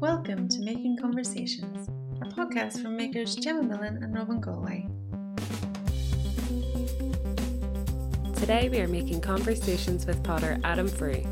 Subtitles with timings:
[0.00, 1.88] Welcome to Making Conversations,
[2.20, 4.86] a podcast from makers Gemma Millen and Robin Galway.
[8.34, 11.22] Today we are making conversations with potter Adam Frew.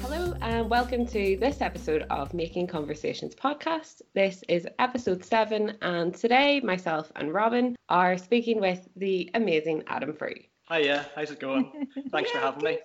[0.00, 4.02] Hello and welcome to this episode of Making Conversations podcast.
[4.12, 10.12] This is episode seven, and today myself and Robin are speaking with the amazing Adam
[10.12, 10.34] Frew.
[10.70, 11.88] Hiya, how's it going?
[12.10, 12.78] Thanks for having me.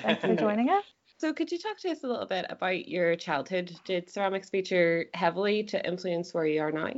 [0.00, 0.84] Thanks for joining us.
[1.18, 3.72] So, could you talk to us a little bit about your childhood?
[3.84, 6.90] Did ceramics feature heavily to influence where you are now?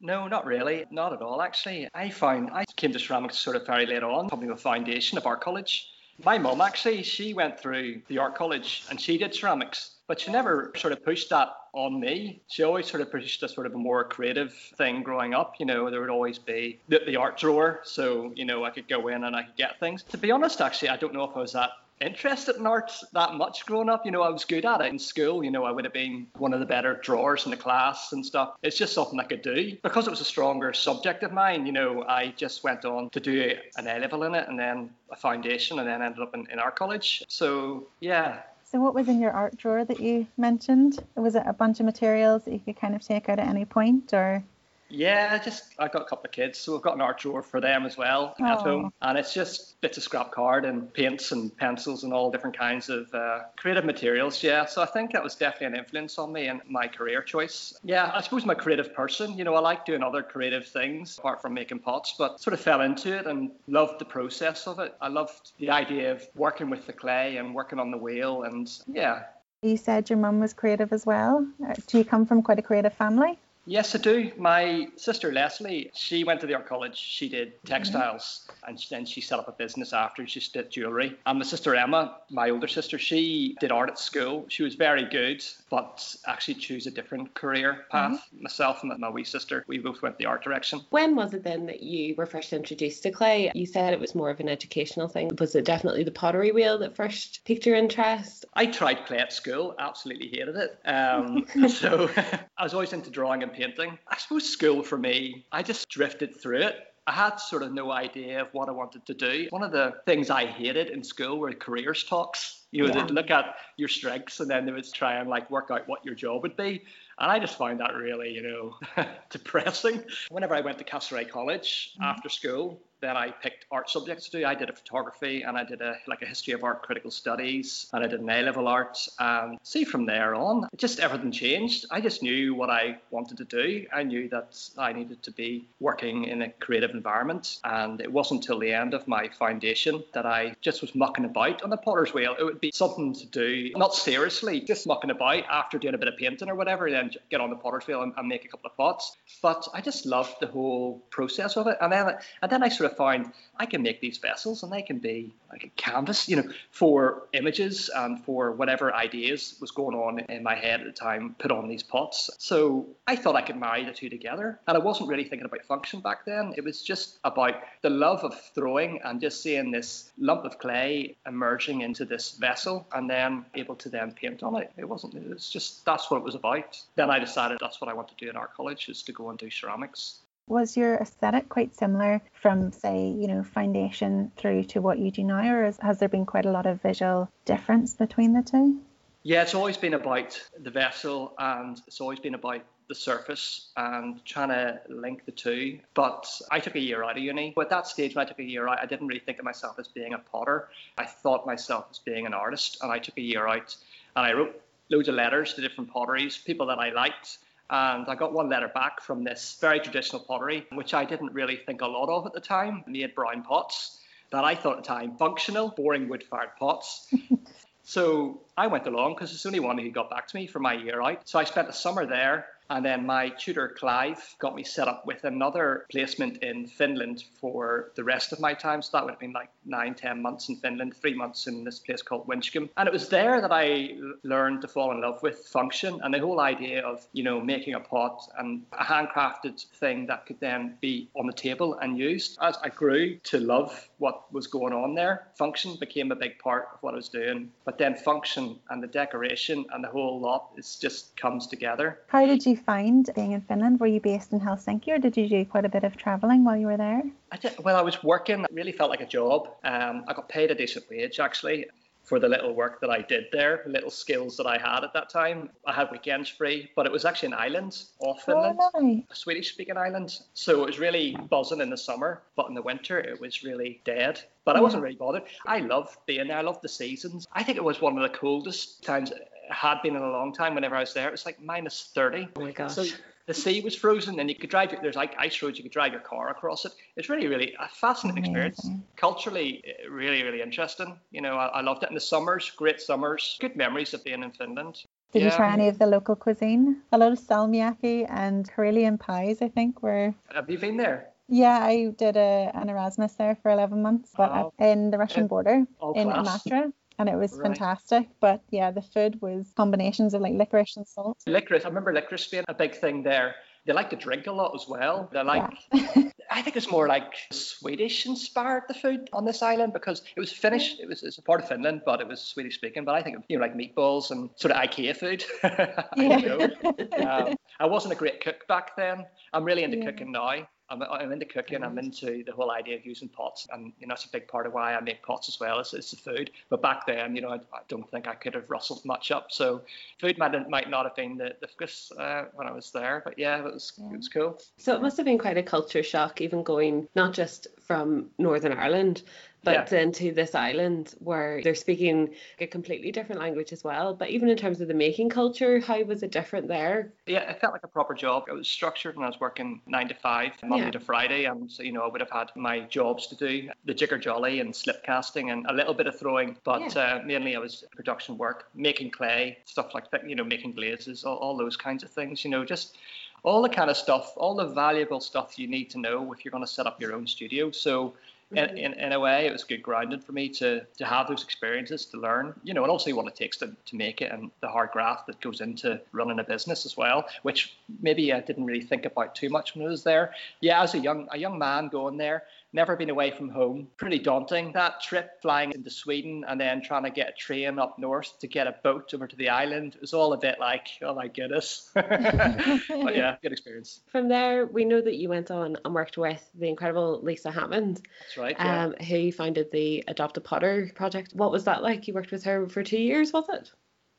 [0.00, 0.86] No, not really.
[0.90, 1.88] Not at all, actually.
[1.94, 5.26] I found I came to ceramics sort of very late on, probably the foundation of
[5.26, 5.88] our college.
[6.24, 10.30] My mum, actually, she went through the art college and she did ceramics, but she
[10.32, 12.40] never sort of pushed that on me.
[12.48, 15.54] She always sort of pushed a sort of a more creative thing growing up.
[15.58, 18.88] You know, there would always be the, the art drawer, so, you know, I could
[18.88, 20.02] go in and I could get things.
[20.04, 23.34] To be honest, actually, I don't know if I was that interested in art that
[23.34, 24.04] much growing up.
[24.04, 25.42] You know, I was good at it in school.
[25.42, 28.24] You know, I would have been one of the better drawers in the class and
[28.24, 28.56] stuff.
[28.62, 29.76] It's just something I could do.
[29.82, 33.20] Because it was a stronger subject of mine, you know, I just went on to
[33.20, 36.46] do an A level in it and then a foundation and then ended up in,
[36.50, 37.24] in art college.
[37.28, 38.42] So, yeah.
[38.64, 41.04] So, what was in your art drawer that you mentioned?
[41.14, 43.64] Was it a bunch of materials that you could kind of take out at any
[43.64, 44.42] point, or?
[44.88, 47.60] Yeah, just I've got a couple of kids, so I've got an art drawer for
[47.60, 51.54] them as well at home, and it's just bits of scrap card and paints and
[51.56, 54.42] pencils and all different kinds of uh, creative materials.
[54.42, 57.78] Yeah, so I think that was definitely an influence on me and my career choice.
[57.82, 59.36] Yeah, I suppose I'm a creative person.
[59.36, 62.60] You know, I like doing other creative things apart from making pots, but sort of
[62.60, 64.94] fell into it and loved the process of it.
[65.00, 68.70] I loved the idea of working with the clay and working on the wheel, and
[68.86, 69.24] yeah,
[69.62, 71.44] You said your mum was creative as well.
[71.66, 73.38] Uh, Do you come from quite a creative family?
[73.66, 74.30] Yes, I do.
[74.38, 76.96] My sister Leslie, she went to the art college.
[76.96, 80.24] She did textiles, and then she set up a business after.
[80.26, 81.16] She did jewelry.
[81.26, 84.46] And my sister Emma, my older sister, she did art at school.
[84.48, 88.28] She was very good, but actually chose a different career path.
[88.40, 90.80] Myself and my wee sister, we both went the art direction.
[90.90, 93.50] When was it then that you were first introduced to clay?
[93.52, 95.30] You said it was more of an educational thing.
[95.40, 98.44] Was it definitely the pottery wheel that first piqued your interest?
[98.54, 100.78] I tried clay at school, absolutely hated it.
[100.96, 102.08] Um, so
[102.56, 103.98] I was always into drawing and painting.
[104.08, 106.76] I suppose school for me, I just drifted through it.
[107.08, 109.46] I had sort of no idea of what I wanted to do.
[109.50, 112.66] One of the things I hated in school were careers talks.
[112.72, 113.02] You know, Yeah.
[113.02, 116.04] they'd look at your strengths and then they would try and like work out what
[116.04, 116.84] your job would be.
[117.18, 120.02] And I just found that really, you know, depressing.
[120.30, 122.02] Whenever I went to Castlereagh College mm-hmm.
[122.02, 124.46] after school, then I picked art subjects to do.
[124.46, 127.88] I did a photography and I did a like a history of art critical studies
[127.92, 128.98] and I did an A level art.
[129.18, 131.86] And see from there on, just everything changed.
[131.90, 133.86] I just knew what I wanted to do.
[133.92, 137.58] I knew that I needed to be working in a creative environment.
[137.64, 141.62] And it wasn't until the end of my foundation that I just was mucking about
[141.62, 142.34] on the potter's wheel.
[142.38, 146.08] It would be something to do, not seriously, just mucking about after doing a bit
[146.08, 148.48] of painting or whatever, and then get on the potter's wheel and, and make a
[148.48, 149.16] couple of pots.
[149.42, 151.78] But I just loved the whole process of it.
[151.80, 154.82] And then and then I sort of found I can make these vessels and they
[154.82, 159.96] can be like a canvas, you know, for images and for whatever ideas was going
[159.96, 162.30] on in my head at the time, put on these pots.
[162.38, 164.58] So I thought I could marry the two together.
[164.66, 166.52] And I wasn't really thinking about function back then.
[166.56, 171.16] It was just about the love of throwing and just seeing this lump of clay
[171.26, 174.72] emerging into this vessel and then able to then paint on it.
[174.76, 176.78] It wasn't, it was just, that's what it was about.
[176.96, 179.30] Then I decided that's what I want to do in art college is to go
[179.30, 180.18] and do ceramics.
[180.48, 185.24] Was your aesthetic quite similar from, say, you know, foundation through to what you do
[185.24, 188.80] now, or is, has there been quite a lot of visual difference between the two?
[189.24, 194.24] Yeah, it's always been about the vessel and it's always been about the surface and
[194.24, 195.80] trying to link the two.
[195.94, 197.52] But I took a year out of uni.
[197.60, 199.80] At that stage, when I took a year out, I didn't really think of myself
[199.80, 200.68] as being a potter.
[200.96, 202.78] I thought myself as being an artist.
[202.82, 203.76] And I took a year out
[204.14, 207.38] and I wrote loads of letters to different potteries, people that I liked.
[207.68, 211.56] And I got one letter back from this very traditional pottery, which I didn't really
[211.56, 214.00] think a lot of at the time, made brown pots
[214.30, 217.12] that I thought at the time functional, boring wood fired pots.
[217.86, 220.58] So I went along because it's the only one who got back to me for
[220.58, 221.28] my year out.
[221.28, 222.46] So I spent the summer there.
[222.70, 227.92] And then my tutor, Clive, got me set up with another placement in Finland for
[227.94, 228.82] the rest of my time.
[228.82, 231.78] So that would have been like nine, ten months in Finland, three months in this
[231.78, 232.68] place called Winchcombe.
[232.76, 236.18] And it was there that I learned to fall in love with function and the
[236.18, 240.76] whole idea of, you know, making a pot and a handcrafted thing that could then
[240.80, 242.38] be on the table and used.
[242.40, 246.68] As I grew to love what was going on there, function became a big part
[246.72, 247.50] of what I was doing.
[247.64, 252.00] But then function and the decoration and the whole lot is just comes together.
[252.08, 253.80] How did you you find being in Finland?
[253.80, 256.56] Were you based in Helsinki or did you do quite a bit of traveling while
[256.56, 257.02] you were there?
[257.32, 259.48] I did, well, I was working, it really felt like a job.
[259.64, 261.66] Um, I got paid a decent wage actually
[262.04, 265.10] for the little work that I did there, little skills that I had at that
[265.10, 265.50] time.
[265.66, 269.02] I had weekends free, but it was actually an island off Finland, oh, nice.
[269.10, 270.20] a Swedish speaking island.
[270.32, 273.80] So it was really buzzing in the summer, but in the winter it was really
[273.84, 274.20] dead.
[274.44, 275.24] But I wasn't really bothered.
[275.44, 277.26] I loved being there, I loved the seasons.
[277.32, 279.12] I think it was one of the coldest times
[279.50, 281.08] had been in a long time whenever I was there.
[281.08, 282.28] It was like minus 30.
[282.36, 282.72] Oh my gosh.
[282.74, 282.84] So
[283.26, 285.92] the sea was frozen and you could drive there's like ice roads you could drive
[285.92, 290.96] your car across it it's really really a fascinating experience culturally eh, really really interesting
[291.10, 294.22] you know I, I loved it in the summers great summers good memories of being
[294.22, 294.76] in finland
[295.12, 296.82] Did you try any of the local cuisine?
[296.92, 300.14] A lot of salmiakki and Karelian pies, I think, were.
[300.34, 304.30] have you been there Yeah, I did a, an Erasmus there for 11 months, but
[304.30, 304.52] Oh.
[304.58, 306.08] in the Russian border in.
[306.08, 306.72] Imatra.
[306.98, 307.42] And it was Right.
[307.48, 308.08] fantastic.
[308.20, 311.18] But yeah, the food was combinations of like licorice and salt.
[311.26, 313.34] licorice i remember licorice being a big thing there
[313.66, 316.02] they like to drink a lot as well they like yeah.
[316.30, 320.32] I think it's more like Swedish inspired the food on this island because it was
[320.32, 320.76] Finnish.
[320.80, 322.84] It was it's a part of Finland, but it was Swedish speaking.
[322.84, 325.24] But I think you know like meatballs and sort of IKEA food.
[325.44, 327.02] I.
[327.02, 329.06] Um, I wasn't a great cook back then.
[329.32, 329.84] I'm really into Yeah.
[329.86, 330.46] cooking now.
[330.68, 331.62] I'm, I'm into cooking.
[331.62, 334.46] I'm into the whole idea of using pots, and you know that's a big part
[334.46, 335.60] of why I make pots as well.
[335.60, 336.30] Is, is the food.
[336.48, 339.30] But back then, you know, I, I don't think I could have rustled much up.
[339.30, 339.62] So
[339.98, 343.02] food might might not have been the, the focus uh, when I was there.
[343.04, 344.40] But yeah, it was it was cool.
[344.56, 348.52] So it must have been quite a culture shock, even going not just from Northern
[348.52, 349.02] Ireland,
[349.46, 349.64] but Yeah.
[349.64, 353.94] then to this island where they're speaking a completely different language as well.
[353.94, 356.92] But even in terms of the making culture, how was it different there?
[357.06, 358.24] Yeah, it felt like a proper job.
[358.26, 360.72] It was structured and I was working nine to five, Monday Yeah.
[360.72, 361.26] to Friday.
[361.26, 364.40] And so, you know, I would have had my jobs to do the jigger jolly
[364.40, 366.36] and slip casting and a little bit of throwing.
[366.42, 370.54] But uh, mainly I was production work, making clay, stuff like that, you know, making
[370.54, 372.78] glazes, all, all those kinds of things, you know, just
[373.22, 376.32] all the kind of stuff, all the valuable stuff you need to know if you're
[376.32, 377.52] going to set up your own studio.
[377.52, 377.94] So,
[378.32, 378.56] in, mm-hmm.
[378.56, 381.86] in, in a way, it was good grounding for me to to have those experiences
[381.86, 384.48] to learn, you know, and also what it takes to, to make it and the
[384.48, 388.64] hard graft that goes into running a business as well, which maybe I didn't really
[388.64, 390.12] think about too much when I was there.
[390.40, 392.24] Yeah, as a young a young man going there,
[392.56, 394.50] never been away from home, pretty daunting.
[394.52, 398.26] That trip flying into Sweden and then trying to get a train up north to
[398.26, 401.08] get a boat over to the island it was all a bit like, oh my
[401.08, 401.70] goodness.
[401.74, 403.80] but yeah, good experience.
[403.92, 407.82] From there, we know that you went on and worked with the incredible Lisa Hammond,
[408.00, 408.36] That's right.
[408.38, 408.64] Yeah.
[408.64, 411.12] um, who founded the Adopt a Potter project.
[411.14, 411.86] What was that like?
[411.86, 413.50] You worked with her for two years, was it?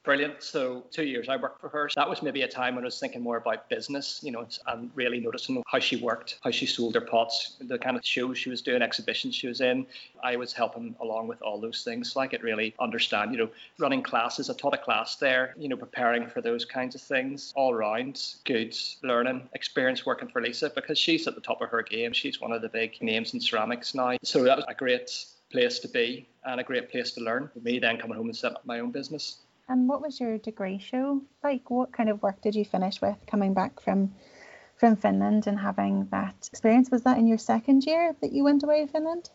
[0.07, 0.42] Brilliant.
[0.42, 1.89] So two years I worked for her.
[1.89, 4.48] So That was maybe a time when I was thinking more about business, you know,
[4.68, 8.38] and really noticing how she worked, how she sold her pots, the kind of shows
[8.38, 9.86] she was doing, exhibitions she was in.
[10.24, 12.13] I was helping along with all those things.
[12.13, 13.50] So I could really understand, you know,
[13.80, 14.50] running classes.
[14.50, 17.51] I taught a class there, you know, preparing for those kinds of things.
[17.57, 21.83] All round good learning experience working for Lisa because she's at the top of her
[21.83, 22.13] game.
[22.13, 24.15] She's one of the big names in ceramics now.
[24.24, 25.12] So that was a great
[25.51, 27.50] place to be and a great place to learn.
[27.54, 29.39] For me then coming home and set up my own business.
[29.69, 31.69] And what was your degree show like?
[31.69, 34.13] What kind of work did you finish with coming back from
[34.77, 36.89] from Finland and having that experience?
[36.91, 39.29] Was that in your second year that you went away to Finland?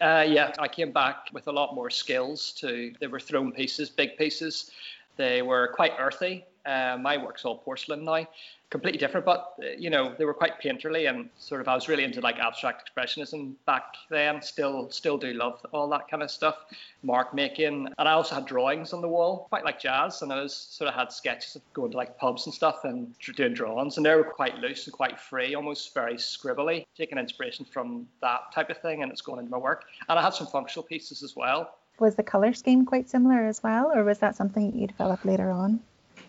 [0.00, 2.92] Uh, yeah, I came back with a lot more skills to.
[3.00, 4.70] They were thrown pieces, big pieces.
[5.16, 6.44] They were quite earthy.
[6.64, 8.26] Uh, my work's all porcelain now,
[8.70, 9.26] completely different.
[9.26, 11.68] But uh, you know, they were quite painterly and sort of.
[11.68, 14.40] I was really into like abstract expressionism back then.
[14.42, 16.56] Still, still do love all that kind of stuff.
[17.02, 20.22] Mark making, and I also had drawings on the wall, quite like jazz.
[20.22, 23.14] And I was sort of had sketches of going to like pubs and stuff and
[23.36, 27.64] doing drawings, and they were quite loose and quite free, almost very scribbly, taking inspiration
[27.64, 29.84] from that type of thing, and it's going into my work.
[30.08, 31.74] And I had some functional pieces as well.
[31.98, 35.50] Was the colour scheme quite similar as well, or was that something you developed later
[35.50, 35.80] on?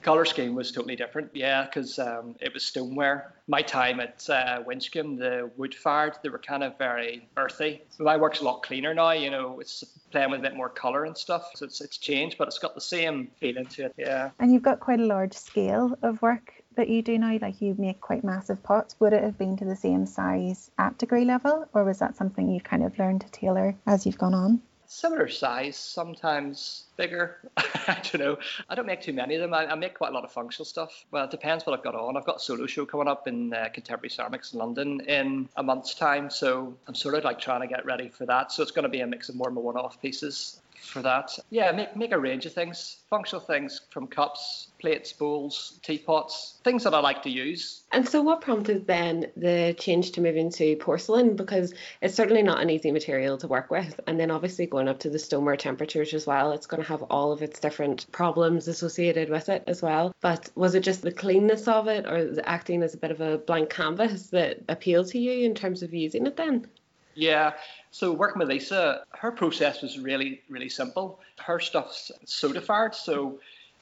[0.03, 3.33] Color scheme was totally different, yeah, because um, it was stoneware.
[3.47, 7.81] My time at uh, Winchcombe, the wood fired, they were kind of very earthy.
[7.99, 11.05] My work's a lot cleaner now, you know, it's playing with a bit more color
[11.05, 11.51] and stuff.
[11.55, 14.31] So it's, it's changed, but it's got the same feeling to it, yeah.
[14.39, 17.75] And you've got quite a large scale of work that you do now, like you
[17.77, 18.95] make quite massive pots.
[18.99, 22.49] Would it have been to the same size at degree level, or was that something
[22.49, 24.61] you've kind of learned to tailor as you've gone on?
[24.93, 27.37] Similar size, sometimes bigger.
[27.57, 28.37] I don't know.
[28.69, 29.51] I don't make too many of them.
[29.51, 31.03] I, I make quite a lot of functional stuff.
[31.09, 32.15] Well, it depends what I've got on.
[32.15, 35.63] I've got a solo show coming up in uh, Contemporary Ceramics in London in a
[35.63, 36.29] month's time.
[36.29, 38.51] So I'm sort of like trying to get ready for that.
[38.51, 40.61] So it's going to be a mix of more my one-off pieces.
[40.83, 41.31] For that.
[41.49, 46.83] Yeah, make, make a range of things, functional things from cups, plates, bowls, teapots, things
[46.83, 47.83] that I like to use.
[47.91, 51.35] And so, what prompted then the change to move into porcelain?
[51.35, 53.99] Because it's certainly not an easy material to work with.
[54.07, 57.03] And then, obviously, going up to the stoneware temperatures as well, it's going to have
[57.03, 60.13] all of its different problems associated with it as well.
[60.21, 63.37] But was it just the cleanness of it or acting as a bit of a
[63.37, 66.67] blank canvas that appealed to you in terms of using it then?
[67.15, 67.53] Yeah.
[67.91, 71.19] So working with Lisa, her process was really, really simple.
[71.39, 73.39] Her stuff's soda fired, so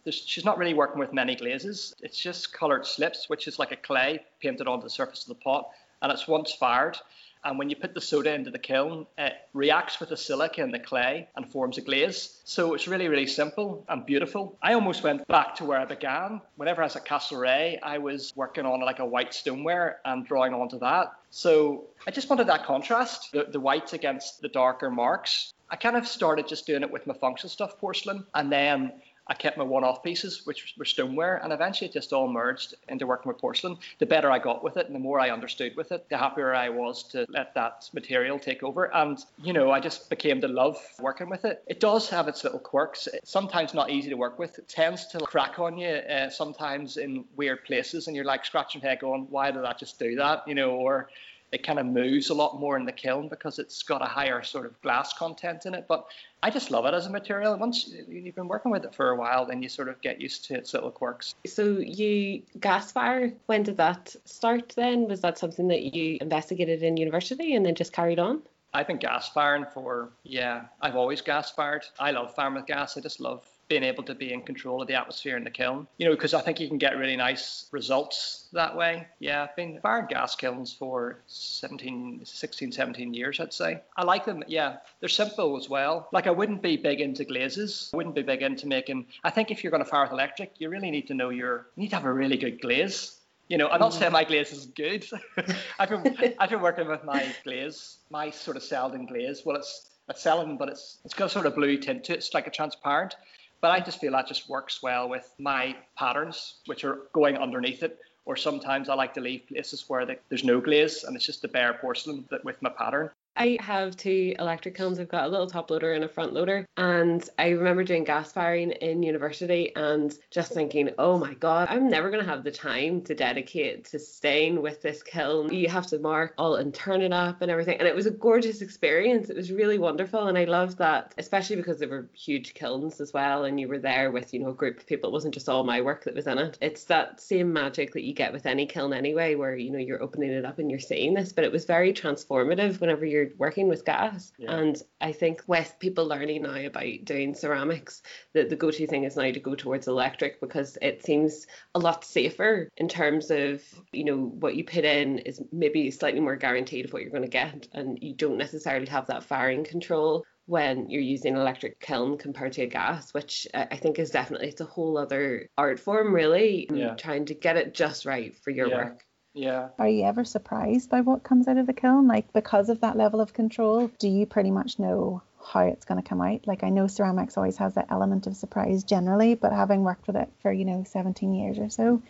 [0.09, 1.95] she's not really working with many glazes.
[2.01, 5.35] It's just coloured slips, which is like a clay painted onto the surface of the
[5.43, 5.69] pot,
[6.01, 6.97] and it's once fired.
[7.43, 10.71] And when you put the soda into the kiln, it reacts with the silica in
[10.71, 12.39] the clay and forms a glaze.
[12.43, 14.57] So it's really, really simple and beautiful.
[14.61, 16.41] I almost went back to where I began.
[16.55, 20.53] Whenever I was at Castlereagh, I was working on like a white stoneware and drawing
[20.53, 21.13] onto that.
[21.31, 25.53] So I just wanted that contrast, the, the white against the darker marks.
[25.69, 28.91] I kind of started just doing it with my functional stuff porcelain and then
[29.31, 33.07] I kept my one-off pieces, which were stoneware, and eventually it just all merged into
[33.07, 33.77] working with porcelain.
[33.99, 36.53] The better I got with it, and the more I understood with it, the happier
[36.53, 38.93] I was to let that material take over.
[38.93, 41.63] And you know, I just became to love working with it.
[41.65, 43.07] It does have its little quirks.
[43.07, 44.59] It's sometimes not easy to work with.
[44.59, 48.81] It tends to crack on you uh, sometimes in weird places, and you're like scratching
[48.81, 51.07] your head, going, "Why did I just do that?" You know, or
[51.51, 54.41] it kind of moves a lot more in the kiln because it's got a higher
[54.41, 55.85] sort of glass content in it.
[55.87, 56.05] But
[56.41, 57.57] I just love it as a material.
[57.57, 60.45] Once you've been working with it for a while, then you sort of get used
[60.45, 61.35] to its little quirks.
[61.45, 65.07] So you gas fire, when did that start then?
[65.07, 68.41] Was that something that you investigated in university and then just carried on?
[68.73, 71.83] I've been gas firing for, yeah, I've always gas fired.
[71.99, 72.95] I love firing with gas.
[72.95, 75.87] I just love being able to be in control of the atmosphere in the kiln.
[75.97, 79.07] You know, because I think you can get really nice results that way.
[79.19, 83.81] Yeah, I've been firing gas kilns for 17, 16, 17 years, I'd say.
[83.95, 84.43] I like them.
[84.45, 86.09] Yeah, they're simple as well.
[86.11, 87.89] Like I wouldn't be big into glazes.
[87.93, 89.05] I wouldn't be big into making.
[89.23, 91.67] I think if you're going to fire with electric, you really need to know your.
[91.77, 93.21] You need to have a really good glaze.
[93.47, 95.05] You know, I'm not saying my glaze is good.
[95.79, 99.43] I've been I've been working with my glaze, my sort of celadon glaze.
[99.45, 102.17] Well, it's it's celadon, but it's it's got a sort of blue tint to it.
[102.17, 103.15] It's like a transparent.
[103.61, 107.83] But I just feel that just works well with my patterns, which are going underneath
[107.83, 107.99] it.
[108.25, 111.47] Or sometimes I like to leave places where there's no glaze and it's just the
[111.47, 113.09] bare porcelain that with my pattern.
[113.35, 114.99] I have two electric kilns.
[114.99, 116.67] I've got a little top loader and a front loader.
[116.77, 121.89] And I remember doing gas firing in university and just thinking, oh my God, I'm
[121.89, 125.53] never going to have the time to dedicate to staying with this kiln.
[125.53, 127.79] You have to mark all and turn it up and everything.
[127.79, 129.29] And it was a gorgeous experience.
[129.29, 130.27] It was really wonderful.
[130.27, 133.45] And I loved that, especially because there were huge kilns as well.
[133.45, 135.09] And you were there with, you know, a group of people.
[135.09, 136.57] It wasn't just all my work that was in it.
[136.61, 140.03] It's that same magic that you get with any kiln anyway, where, you know, you're
[140.03, 141.31] opening it up and you're seeing this.
[141.31, 144.31] But it was very transformative whenever you're working with gas.
[144.37, 144.55] Yeah.
[144.55, 148.01] And I think with people learning now about doing ceramics,
[148.33, 151.79] the, the go to thing is now to go towards electric because it seems a
[151.79, 156.35] lot safer in terms of, you know, what you put in is maybe slightly more
[156.35, 157.67] guaranteed of what you're going to get.
[157.73, 162.63] And you don't necessarily have that firing control when you're using electric kiln compared to
[162.63, 166.67] a gas, which I think is definitely it's a whole other art form really.
[166.73, 166.95] Yeah.
[166.95, 168.75] Trying to get it just right for your yeah.
[168.75, 169.05] work.
[169.33, 169.69] Yeah.
[169.79, 172.07] Are you ever surprised by what comes out of the kiln?
[172.07, 176.01] Like because of that level of control, do you pretty much know how it's going
[176.01, 176.45] to come out?
[176.47, 180.15] Like I know ceramics always has that element of surprise generally, but having worked with
[180.15, 182.01] it for, you know, 17 years or so,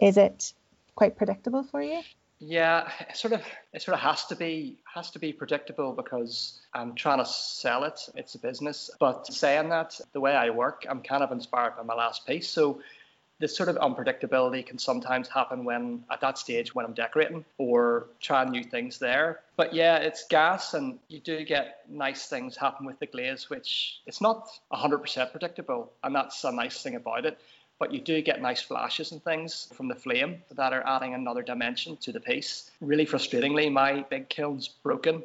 [0.00, 0.52] is it
[0.94, 2.02] quite predictable for you?
[2.42, 3.42] Yeah, it sort of
[3.74, 7.84] it sort of has to be has to be predictable because I'm trying to sell
[7.84, 8.00] it.
[8.14, 8.90] It's a business.
[8.98, 12.48] But saying that, the way I work, I'm kind of inspired by my last piece.
[12.48, 12.80] So
[13.40, 18.06] this sort of unpredictability can sometimes happen when at that stage when I'm decorating or
[18.20, 19.40] trying new things there.
[19.56, 24.00] But yeah, it's gas and you do get nice things happen with the glaze, which
[24.06, 25.90] it's not 100% predictable.
[26.04, 27.38] And that's a nice thing about it.
[27.78, 31.42] But you do get nice flashes and things from the flame that are adding another
[31.42, 32.70] dimension to the piece.
[32.82, 35.22] Really frustratingly, my big kiln's broken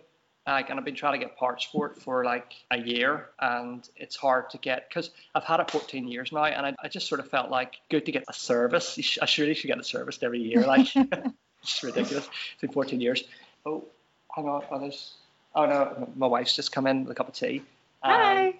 [0.47, 3.87] like, and I've been trying to get parts for it for like a year, and
[3.95, 7.07] it's hard to get because I've had it 14 years now, and I, I, just
[7.07, 8.97] sort of felt like good to get a service.
[9.01, 10.61] Sh- I surely should get a service every year.
[10.65, 10.87] Like,
[11.63, 12.27] it's ridiculous.
[12.53, 13.23] It's been 14 years.
[13.65, 13.85] Oh,
[14.35, 15.13] hang on, oh, there's,
[15.55, 17.63] oh no, my wife's just come in with a cup of tea.
[18.03, 18.49] Hi.
[18.49, 18.55] Um,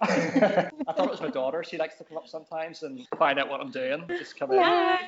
[0.88, 1.62] I thought it was my daughter.
[1.62, 4.04] She likes to come up sometimes and find out what I'm doing.
[4.08, 4.58] Just come in.
[4.58, 4.98] Hi.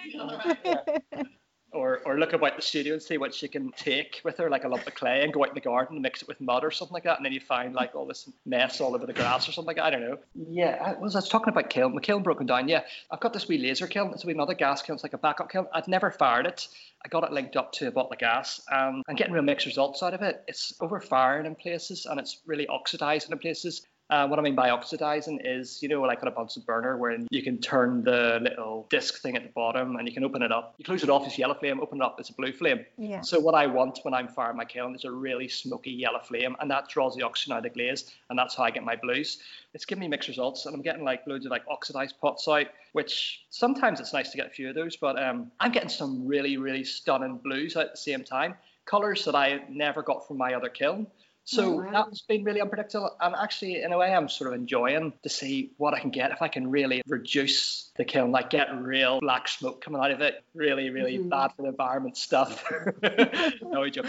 [0.65, 1.23] Yeah
[1.73, 4.65] or, or look about the studio and see what she can take with her, like
[4.65, 6.65] a lump of clay, and go out in the garden and mix it with mud
[6.65, 9.13] or something like that, and then you find like all this mess all over the
[9.13, 9.85] grass or something like that.
[9.85, 10.19] I don't know.
[10.35, 11.95] Yeah, I was, I was talking about kiln.
[11.95, 12.69] My kiln broken down.
[12.69, 14.13] Yeah, I've got this wee laser kiln.
[14.13, 14.95] It's a wee another gas kiln.
[14.95, 15.67] It's like a backup kiln.
[15.75, 16.69] I'd never fired it.
[17.05, 19.67] I got it linked up to a bottle of gas, and I'm getting real mixed
[19.67, 20.43] results out of it.
[20.49, 24.71] It's overfiring in places, and it's really oxidizing in places Uh, what I mean by
[24.71, 28.87] oxidizing is, you know, like on a Bunsen burner where you can turn the little
[28.89, 30.75] disc thing at the bottom and you can open it up.
[30.79, 32.87] You close it off, it's yellow flame, open it up, it's a blue flame.
[32.97, 33.21] Yeah.
[33.21, 36.57] So what I want when I'm firing my kiln is a really smoky yellow flame
[36.61, 38.97] and that draws the oxygen out of the glaze and that's how I get my
[38.97, 39.41] blues.
[39.75, 42.67] It's giving me mixed results and I'm getting like loads of like oxidized pots out,
[42.93, 46.27] which sometimes it's nice to get a few of those, but um, I'm getting some
[46.27, 48.55] really, really stunning blues at the same time.
[48.87, 51.07] Colors that I never got from my other kiln.
[51.49, 51.91] So Oh, wow.
[51.93, 53.17] that's been really unpredictable.
[53.23, 56.31] And actually, in a way, I'm sort of enjoying to see what I can get
[56.31, 60.21] if I can really reduce the kiln, like get real black smoke coming out of
[60.21, 61.31] it, really, really Mhm.
[61.31, 62.63] bad for the environment stuff.
[63.63, 64.05] no, joke.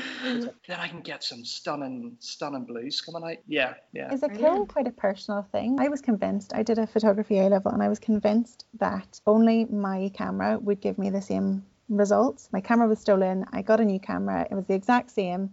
[0.68, 3.38] Then I can get some stunning, stunning blues coming out.
[3.48, 4.14] Yeah, yeah.
[4.14, 5.80] Is a kiln quite a personal thing?
[5.80, 9.64] I was convinced, I did a photography A level and I was convinced that only
[9.64, 12.50] my camera would give me the same results.
[12.52, 13.46] My camera was stolen.
[13.54, 14.46] I got a new camera.
[14.52, 15.52] It was the exact same.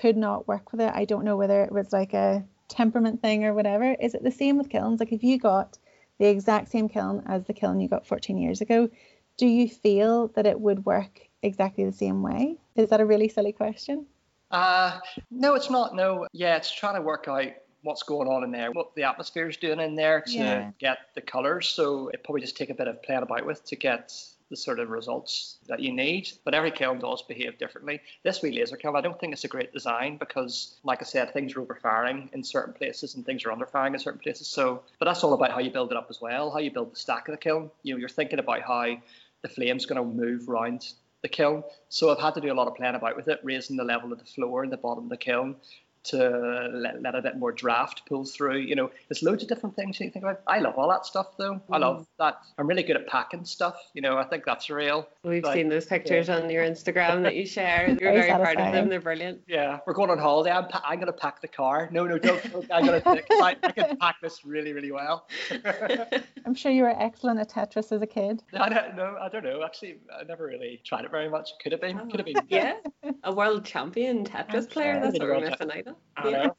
[0.00, 0.92] Could not work with it.
[0.94, 3.94] I don't know whether it was like a temperament thing or whatever.
[4.00, 5.00] Is it the same with kilns?
[5.00, 5.78] Like if you got
[6.18, 8.88] the exact same kiln as the kiln you got 14 years ago,
[9.36, 12.56] do you feel that it would work exactly the same way?
[12.74, 14.06] Is that a really silly question?
[14.50, 14.98] Uh,
[15.30, 15.94] no, it's not.
[15.94, 17.48] No, yeah, it's trying to work out
[17.82, 20.70] what's going on in there, what the atmosphere is doing in there to Yeah.
[20.78, 21.68] get the colors.
[21.68, 24.12] So it probably just take a bit of playing about with to get
[24.50, 26.28] the sort of results that you need.
[26.44, 28.00] But every kiln does behave differently.
[28.22, 31.32] This wee laser kiln, I don't think it's a great design because, like I said,
[31.32, 34.48] things are overfiring in certain places and things are underfiring in certain places.
[34.48, 36.92] So, but that's all about how you build it up as well, how you build
[36.92, 37.70] the stack of the kiln.
[37.82, 38.96] You know, you're thinking about how
[39.42, 41.64] the flame's going to move around the kiln.
[41.88, 44.12] So I've had to do a lot of playing about with it, raising the level
[44.12, 45.56] of the floor and the bottom of the kiln
[46.06, 48.58] to let, let a bit more draft pull through.
[48.58, 50.40] You know, there's loads of different things you think about.
[50.46, 51.60] I love all that stuff though.
[51.70, 52.06] I love mm.
[52.18, 52.38] that.
[52.58, 53.76] I'm really good at packing stuff.
[53.94, 55.08] You know, I think that's real.
[55.22, 57.86] We've Like, seen those pictures on your Instagram that you share.
[57.88, 58.88] You're Very very proud of them.
[58.88, 59.40] They're brilliant.
[59.46, 60.50] Yeah, we're going on holiday.
[60.50, 61.88] I'm, pa- I'm going to pack the car.
[61.92, 62.42] No, no, don't.
[62.52, 63.24] don't I'm going to.
[63.30, 65.28] I, I can pack this really, really well.
[66.46, 68.42] I'm sure you were excellent at Tetris as a kid.
[68.54, 69.16] I don't know.
[69.20, 69.62] I don't know.
[69.64, 71.50] Actually, I never really tried it very much.
[71.62, 71.98] Could have been.
[72.10, 72.36] Could have been.
[72.38, 72.76] Oh, yeah,
[73.24, 75.00] a world champion Tetris player.
[75.00, 76.24] That's what we're World missing out on.
[76.24, 76.50] I Yeah.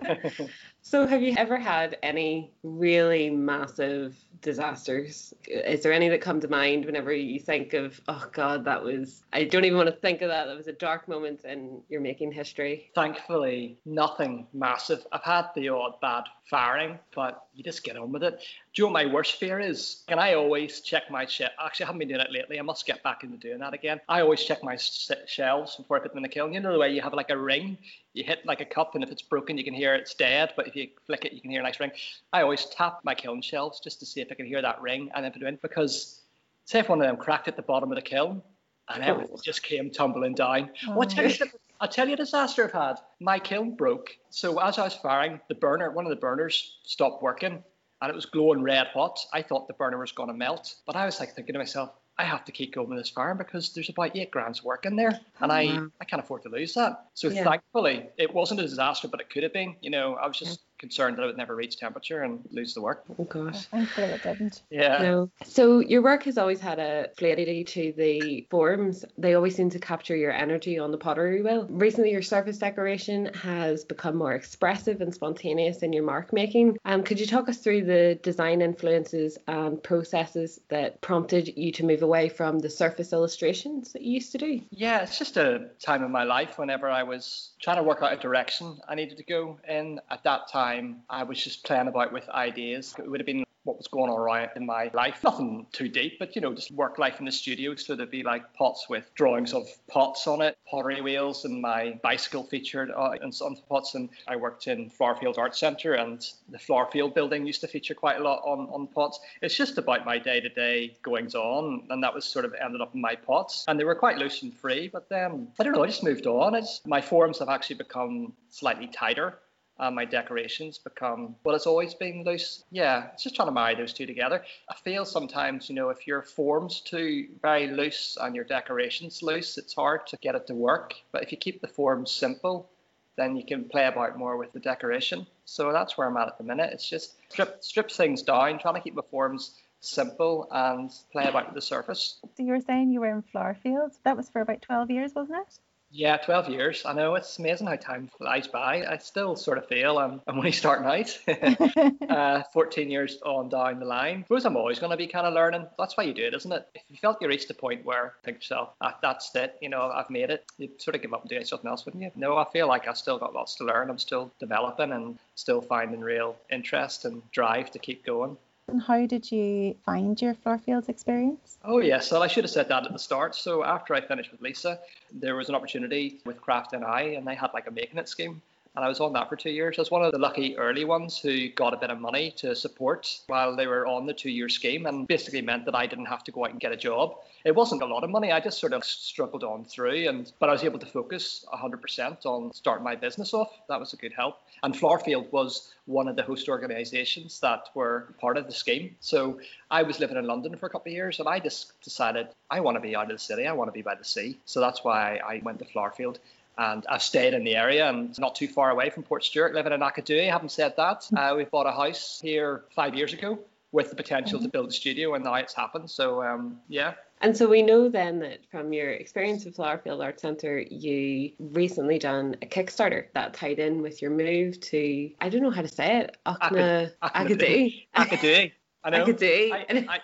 [0.00, 0.48] know.
[0.80, 5.34] So, have you ever had any really massive disasters?
[5.46, 9.22] Is there any that come to mind whenever you think of, oh God, that was,
[9.32, 10.46] I don't even want to think of that.
[10.46, 12.90] That was a dark moment and you're making history.
[12.94, 15.06] Thankfully, nothing massive.
[15.12, 18.40] I've had the odd bad firing, but you just get on with it.
[18.74, 20.02] Do you know what my worst fear is?
[20.08, 21.50] And I always check my shit.
[21.62, 22.58] Actually, I haven't been doing it lately.
[22.58, 24.00] I must get back into doing that again.
[24.08, 26.52] I always check my shelves before I put them in the kiln.
[26.52, 27.76] You know the way you have like a ring,
[28.14, 30.52] you hit like a cup, and if it's broken, you can hear it's dead.
[30.56, 31.90] But if you flick it, you can hear a nice ring.
[32.32, 35.10] I always tap my kiln shelves just to see if I can hear that ring
[35.14, 35.58] and then put it in.
[35.60, 36.22] Because
[36.64, 38.42] say if one of them cracked at the bottom of the kiln,
[38.90, 39.42] and everything Oh.
[39.44, 40.70] just came tumbling down.
[40.88, 40.92] Oh.
[40.96, 41.46] Well, I tell you,
[41.80, 42.96] I'll tell you a disaster I've had.
[43.20, 44.10] My kiln broke.
[44.30, 47.62] So as I was firing, the burner, one of the burners stopped working
[48.00, 49.18] and it was glowing red hot.
[49.32, 50.74] I thought the burner was going to melt.
[50.86, 53.38] But I was like thinking to myself, I have to keep going with this firing
[53.38, 55.20] because there's about eight grand's work in there.
[55.40, 55.88] And I, Wow.
[56.00, 57.06] I can't afford to lose that.
[57.14, 57.44] So Yeah.
[57.44, 59.76] thankfully, it wasn't a disaster, but it could have been.
[59.80, 62.80] You know, I was just concerned that it would never reach temperature and lose the
[62.80, 63.04] work.
[63.18, 63.66] Oh gosh.
[63.66, 64.62] Thankfully it didn't.
[64.70, 64.98] Yeah.
[65.02, 65.30] No.
[65.44, 69.04] So your work has always had a fluidity to the forms.
[69.16, 71.66] They always seem to capture your energy on the pottery wheel.
[71.70, 76.78] Recently, your surface decoration has become more expressive and spontaneous in your mark making.
[76.84, 81.84] Um, could you talk us through the design influences and processes that prompted you to
[81.84, 84.60] move away from the surface illustrations that you used to do?
[84.70, 88.12] Yeah, it's just a time in my life whenever I was trying to work out
[88.12, 90.00] a direction I needed to go in.
[90.10, 90.67] At that time,
[91.10, 92.94] I was just playing about with ideas.
[92.98, 95.22] It would have been what was going on around in my life.
[95.22, 97.74] Nothing too deep, but you know, just work life in the studio.
[97.74, 101.98] So there'd be like pots with drawings of pots on it, pottery wheels, and my
[102.02, 103.94] bicycle featured uh, in some pots.
[103.94, 108.18] And I worked in Flowerfield Art Centre, and the Flowerfield building used to feature quite
[108.18, 109.20] a lot on, on pots.
[109.42, 112.80] It's just about my day to day goings on, and that was sort of ended
[112.80, 113.64] up in my pots.
[113.68, 116.26] And they were quite loose and free, but then I don't know, I just moved
[116.26, 116.54] on.
[116.54, 119.38] It's, my forms have actually become slightly tighter
[119.78, 122.64] and my decorations become well it's always been loose.
[122.70, 124.42] Yeah it's just trying to marry those two together.
[124.68, 129.58] I feel sometimes you know if your forms too very loose and your decorations loose
[129.58, 130.94] it's hard to get it to work.
[131.12, 132.68] But if you keep the forms simple
[133.16, 135.26] then you can play about more with the decoration.
[135.44, 136.70] So that's where i'm at at the minute.
[136.72, 141.46] It's just strip strip things down trying to keep my forms simple and play about
[141.46, 142.18] with the surface.
[142.36, 143.92] So you were saying you were in Flowerfield.
[144.04, 145.58] That was for about 12 years, wasn't it?
[145.90, 146.82] Yeah, 12 years.
[146.84, 148.84] I know it's amazing how time flies by.
[148.84, 152.10] I still sort of feel I'm, I'm only starting out.
[152.10, 154.18] uh, 14 years on down the line.
[154.18, 155.66] I suppose I'm always going to be kind of learning.
[155.78, 156.68] That's why you do it, isn't it?
[156.74, 159.90] If you felt you reached a point where think yourself, ah, that's it, you know,
[159.90, 162.10] I've made it, you'd sort of give up and do something else, wouldn't you?
[162.14, 163.88] No, I feel like I've still got lots to learn.
[163.88, 168.36] I'm still developing and still finding real interest and drive to keep going.
[168.68, 171.56] And how did you find your Flowerfields experience?
[171.64, 172.12] Oh, yes.
[172.12, 173.34] Well, I should have said that at the start.
[173.34, 174.78] So, after I finished with Lisa,
[175.10, 178.42] there was an opportunity with Craft NI, and they had like a making it scheme.
[178.78, 179.76] And I was on that for two years.
[179.76, 182.54] I was one of the lucky early ones who got a bit of money to
[182.54, 186.04] support while they were on the two year scheme, and basically meant that I didn't
[186.04, 187.16] have to go out and get a job.
[187.44, 188.30] It wasn't a lot of money.
[188.30, 192.24] I just sort of struggled on through, and but I was able to focus 100%
[192.24, 193.50] on starting my business off.
[193.68, 194.42] That was a good help.
[194.62, 198.94] And Flowerfield was one of the host organisations that were part of the scheme.
[199.00, 199.40] So
[199.72, 202.60] I was living in London for a couple of years, and I just decided I
[202.60, 203.44] want to be out of the city.
[203.44, 204.38] I want to be by the sea.
[204.44, 206.18] So that's why I went to Flowerfield
[206.58, 209.80] and I've stayed in the area and not too far away from Portstewart, living in
[209.80, 210.30] Aghadowey.
[210.30, 211.16] Having said that, mm-hmm.
[211.16, 213.38] uh, we bought a house here five years ago
[213.70, 214.50] with the potential to mm-hmm.
[214.50, 215.90] build a studio, and now it's happened.
[215.90, 216.94] So um, yeah.
[217.20, 221.98] And so we know then that from your experience with Flowerfield Art Centre, you recently
[221.98, 225.68] done a Kickstarter that tied in with your move to I don't know how to
[225.68, 227.86] say it, Akna Aghadowey.
[227.96, 228.52] Aghadowey.
[228.84, 229.04] I know.
[229.04, 229.52] Aghadowey.
[229.52, 230.00] I, I,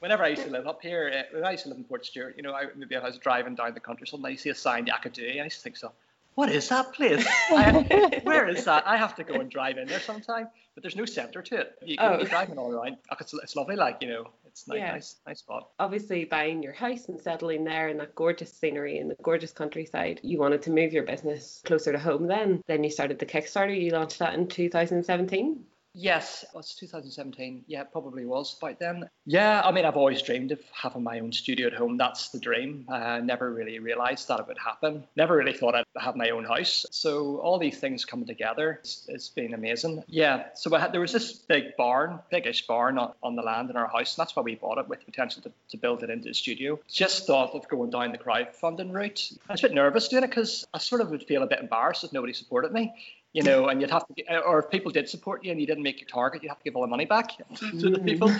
[0.00, 2.36] whenever I used to live up here, uh, when I used to live in Portstewart,
[2.36, 4.86] you know, I, maybe I was driving down the country, something I see a sign,
[4.86, 5.92] Aghadowey, and I used to think so.
[6.34, 7.26] What is that place?
[7.50, 8.86] I, where is that?
[8.86, 11.76] I have to go and drive in there sometime, but there's no centre to it.
[11.84, 12.18] You can oh.
[12.18, 12.98] be driving all around.
[13.20, 14.92] It's, it's lovely, like you know, it's nice, yeah.
[14.92, 15.70] nice, nice spot.
[15.80, 20.20] Obviously, buying your house and settling there in that gorgeous scenery and the gorgeous countryside,
[20.22, 22.28] you wanted to move your business closer to home.
[22.28, 23.76] Then, then you started the Kickstarter.
[23.76, 25.64] You launched that in 2017.
[25.98, 27.64] Yes, it was 2017.
[27.66, 29.10] Yeah, probably was by then.
[29.26, 31.96] Yeah, I mean, I've always dreamed of having my own studio at home.
[31.96, 32.86] That's the dream.
[32.88, 35.02] I never really realized that it would happen.
[35.16, 36.86] Never really thought I'd have my own house.
[36.92, 40.04] So all these things coming together, it's, it's been amazing.
[40.06, 43.76] Yeah, so had, there was this big barn, biggish barn on, on, the land in
[43.76, 46.10] our house, and that's why we bought it with the potential to, to build it
[46.10, 46.78] into a studio.
[46.88, 49.32] Just thought of going down the crowdfunding route.
[49.48, 51.58] I was a bit nervous doing it because I sort of would feel a bit
[51.58, 52.94] embarrassed if nobody supported me
[53.32, 55.82] you know, and you'd have to, or if people did support you and you didn't
[55.82, 58.32] make your target, you'd have to give all the money back to the people.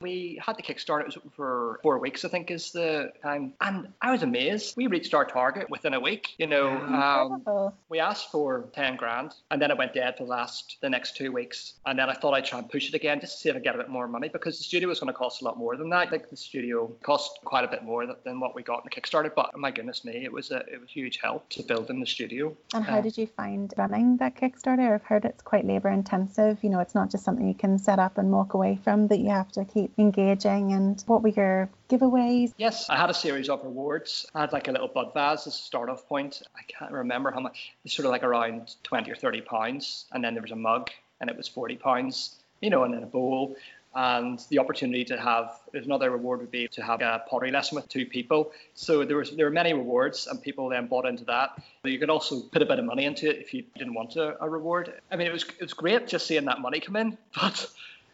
[0.00, 3.54] We had the Kickstarter, it was open for four weeks, I think is the time.
[3.60, 4.76] And I was amazed.
[4.76, 6.34] We reached our target within a week.
[6.38, 10.30] You know, um, we asked for 10 grand and then it went dead for the
[10.30, 11.74] last, the next two weeks.
[11.86, 13.60] And then I thought I'd try and push it again just to see if I
[13.60, 15.76] get a bit more money because the studio was going to cost a lot more
[15.76, 16.08] than that.
[16.08, 19.00] I think the studio cost quite a bit more than what we got in the
[19.00, 19.34] Kickstarter.
[19.34, 22.06] But my goodness me, it was a, it was huge help to build in the
[22.06, 22.54] studio.
[22.74, 24.94] And how uh, did you find running that Kickstarter?
[24.94, 26.62] I've heard it's quite labor intensive.
[26.62, 29.18] You know, it's not just something you can set up and walk away from, that
[29.18, 30.72] you have to keep engaging.
[30.72, 32.52] And what were your giveaways?
[32.56, 34.26] Yes, I had a series of rewards.
[34.34, 36.42] I had like a little bud vase as a start off point.
[36.56, 40.06] I can't remember how much, it's sort of like around 20 or 30 pounds.
[40.12, 43.02] And then there was a mug and it was 40 pounds, you know, and then
[43.02, 43.56] a bowl
[43.94, 47.88] and the opportunity to have another reward would be to have a pottery lesson with
[47.88, 48.52] two people.
[48.74, 51.62] So there was there were many rewards, and people then bought into that.
[51.84, 54.42] You could also put a bit of money into it if you didn't want a,
[54.42, 55.00] a reward.
[55.10, 57.66] I mean, it was it was great just seeing that money come in, but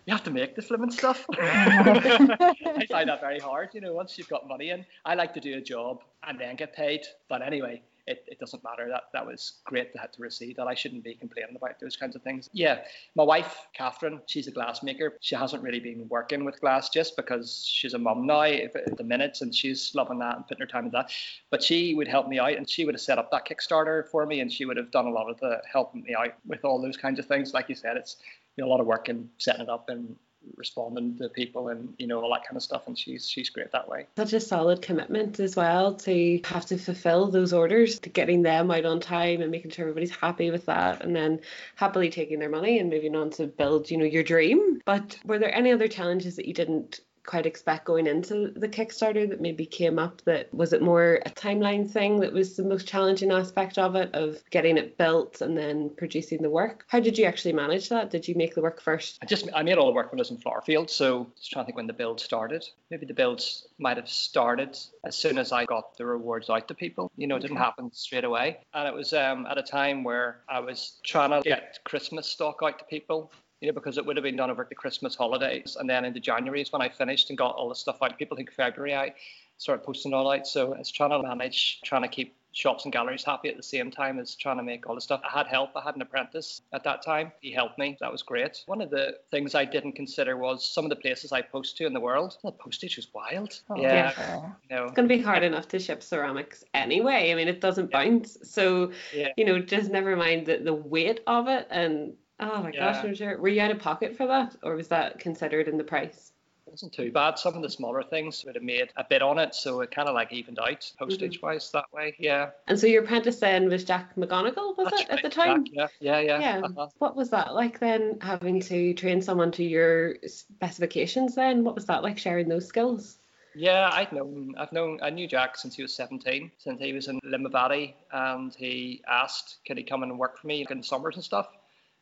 [0.07, 1.27] you have to make the flipping stuff.
[1.38, 3.71] I find that very hard.
[3.75, 6.57] You know, once you've got money in, I like to do a job and then
[6.57, 7.03] get paid.
[7.29, 8.88] But anyway, it, it doesn't matter.
[8.88, 10.66] That that was great to have to receive that.
[10.66, 12.51] I shouldn't be complaining about those kinds of things.
[12.53, 12.81] Yeah,
[13.14, 15.12] my wife Catherine, she's a glassmaker.
[15.20, 19.05] She hasn't really been working with glass just because she's a mum now at the
[19.05, 21.12] minutes and she's loving that and putting her time in that.
[21.51, 24.27] But she would help me out and she would have set up that Kickstarter for
[24.27, 26.81] me and she would have done a lot of the helping me out with all
[26.81, 27.55] those kinds of things.
[27.55, 28.16] Like you said, it's
[28.57, 30.16] you know, a lot of work in setting it up and
[30.57, 33.72] responding to people and you know all that kind of stuff and she's she's great
[33.72, 34.07] that way.
[34.16, 38.70] Such a solid commitment as well to have to fulfill those orders to getting them
[38.70, 41.40] out on time and making sure everybody's happy with that and then
[41.76, 44.81] happily taking their money and moving on to build you know your dream.
[44.85, 47.00] But were there any other challenges that you didn't
[47.31, 50.21] quite expect going into the Kickstarter that maybe came up?
[50.25, 54.12] That was it more a timeline thing that was the most challenging aspect of it,
[54.14, 56.85] of getting it built and then producing the work?
[56.88, 58.11] How did you actually manage that?
[58.11, 59.19] Did you make the work first?
[59.23, 61.64] I just I made all the work when I was in Flowerfield, so just trying
[61.64, 62.69] to think when the build started.
[62.90, 66.75] Maybe the builds might have started as soon as I got the rewards out to
[66.75, 67.12] people.
[67.16, 70.40] You know, it didn't happen straight away, and it was um, at a time where
[70.49, 74.16] I was trying to get Christmas stock out to people you know, because it would
[74.16, 75.77] have been done over the Christmas holidays.
[75.79, 78.18] And then into January is when I finished and got all the stuff out.
[78.18, 79.14] People think February I
[79.59, 80.46] started posting all out.
[80.46, 83.92] So it's trying to manage, trying to keep shops and galleries happy at the same
[83.92, 85.20] time as trying to make all the stuff.
[85.23, 85.70] I had help.
[85.77, 87.31] I had an apprentice at that time.
[87.40, 87.96] He helped me.
[88.01, 88.64] That was great.
[88.66, 91.87] One of the things I didn't consider was some of the places I post to
[91.87, 92.38] in the world.
[92.42, 93.61] The postage was wild.
[93.68, 94.11] Oh, yeah.
[94.11, 94.57] sure.
[94.68, 97.31] You know, It's going to be hard enough to ship ceramics anyway.
[97.31, 98.38] I mean, it doesn't bounce.
[98.42, 99.29] So, Yeah.
[99.37, 101.68] you know, just never mind the, the weight of it.
[101.70, 103.12] And oh my gosh, Yeah.
[103.14, 103.38] Sure.
[103.38, 104.57] Were you out of pocket for that?
[104.62, 106.33] Or was that considered in the price?
[106.66, 107.37] it wasn't too bad.
[107.37, 110.09] Some of the smaller things would have made a bit on it, so it kind
[110.09, 111.05] of like evened out Mm-hmm.
[111.05, 112.14] postage wise that way.
[112.18, 112.50] Yeah.
[112.68, 115.64] And so your apprentice then was Jack McGonigal, was That's it, at the time?
[115.64, 116.40] Jack, Yeah, yeah, yeah.
[116.40, 116.66] Yeah.
[116.66, 116.87] Uh-huh.
[116.98, 120.16] What was that like then, having to train someone to your
[120.61, 121.64] specifications then?
[121.64, 123.18] What was that like sharing those skills?
[123.57, 127.09] Yeah, I've known, I've known, I knew Jack since he was 17, since he was
[127.09, 131.16] in Limavady, and he asked, could he come and work for me in the summers
[131.16, 131.48] and stuff.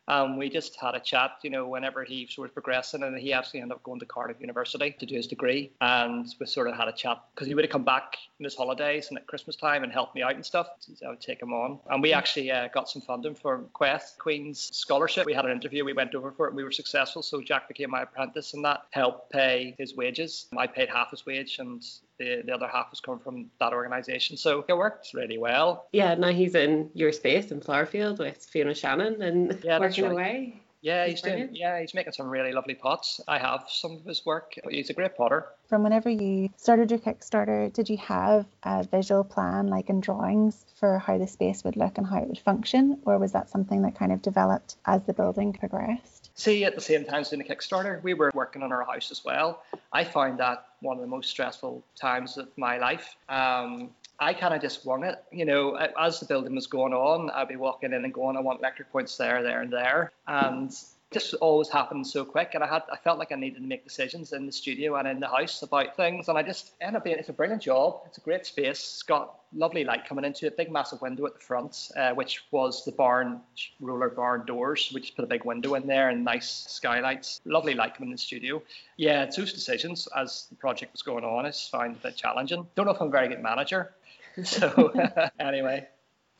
[0.09, 3.33] Um, we just had a chat, you know, whenever he sort of progressing, and he
[3.33, 6.77] actually ended up going to Cardiff University to do his degree, and we sort of
[6.77, 9.55] had a chat because he would have come back in his holidays and at Christmas
[9.55, 10.69] time and helped me out and stuff.
[10.81, 14.19] So I would take him on, and we actually uh, got some funding for QEST
[14.19, 15.27] Queen's scholarship.
[15.27, 17.23] We had an interview, we went over for it, and we were successful.
[17.23, 20.47] So Jack became my apprentice, and that helped pay his wages.
[20.57, 21.85] I paid half his wage, and
[22.19, 24.37] the, the other half was coming from that organisation.
[24.37, 25.87] So it worked really well.
[25.93, 30.13] Yeah, now he's in your space in Flowerfield with Fiona Shannon and Yeah, working right.
[30.13, 30.63] away.
[30.81, 31.49] Yeah, That's he's doing.
[31.55, 33.21] Yeah, he's making some really lovely pots.
[33.27, 34.55] I have some of his work.
[34.71, 35.47] He's a great potter.
[35.69, 40.65] From whenever you started your Kickstarter, did you have a visual plan, like in drawings,
[40.79, 43.83] for how the space would look and how it would function, or was that something
[43.83, 46.18] that kind of developed as the building progressed?
[46.39, 49.11] See, at the same time as doing the Kickstarter, we were working on our house
[49.11, 49.65] as well.
[49.93, 53.17] I found that one of the most stressful times of my life.
[53.29, 55.17] Um, I kind of just wung it.
[55.33, 58.41] You know, as the building was going on, I'd be walking in and going, I
[58.41, 60.13] want electric points there, there, and there.
[60.29, 60.73] And
[61.11, 63.83] just always happened so quick and I had I felt like I needed to make
[63.85, 67.05] decisions in the studio and in the house about things and I just ended up
[67.05, 70.47] being it's a brilliant job it's a great space it's got lovely light coming into
[70.47, 73.41] it big massive window at the front uh, which was the barn
[73.81, 77.75] roller barn doors we just put a big window in there and nice skylights lovely
[77.75, 78.63] light coming in the studio.
[78.97, 82.17] Yeah those decisions as the project was going on I just found it a bit
[82.17, 82.67] challenging.
[82.75, 83.95] Don't know if I'm a very good manager
[84.45, 84.93] so
[85.41, 85.87] anyway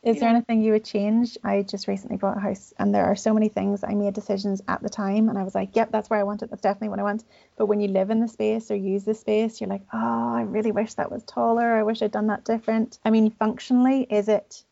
[0.03, 1.37] Is there anything you would change?
[1.43, 4.63] I just recently bought a house and there are so many things I made decisions
[4.69, 6.51] at the time and I was like, yep, that's where I want it.
[6.51, 7.25] That's definitely what I want.
[7.57, 10.43] But when you live in the space or use the space, you're like, oh, I
[10.43, 11.75] really wish that was taller.
[11.75, 12.99] I wish I'd done that different.
[13.05, 14.63] I mean, functionally, is it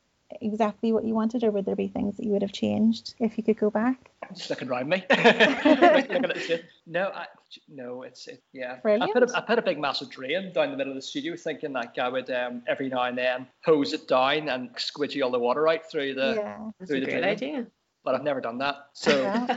[0.41, 3.37] exactly what you wanted or would there be things that you would have changed if
[3.37, 4.11] you could go back?
[4.35, 5.05] just looking around me.
[5.11, 6.65] looking at the shit.
[6.87, 7.27] No, I,
[7.69, 8.79] no, it's it, yeah.
[8.85, 11.37] I put a, I put a big massive drain down the middle of the studio,
[11.37, 15.31] thinking like I would um, every now and then hose it down and squidgy all
[15.31, 16.35] the water out through the.
[16.37, 16.59] yeah.
[16.79, 17.25] That's Through a the great drain.
[17.25, 17.67] idea.
[18.05, 18.77] But I've never done that.
[18.93, 19.13] So.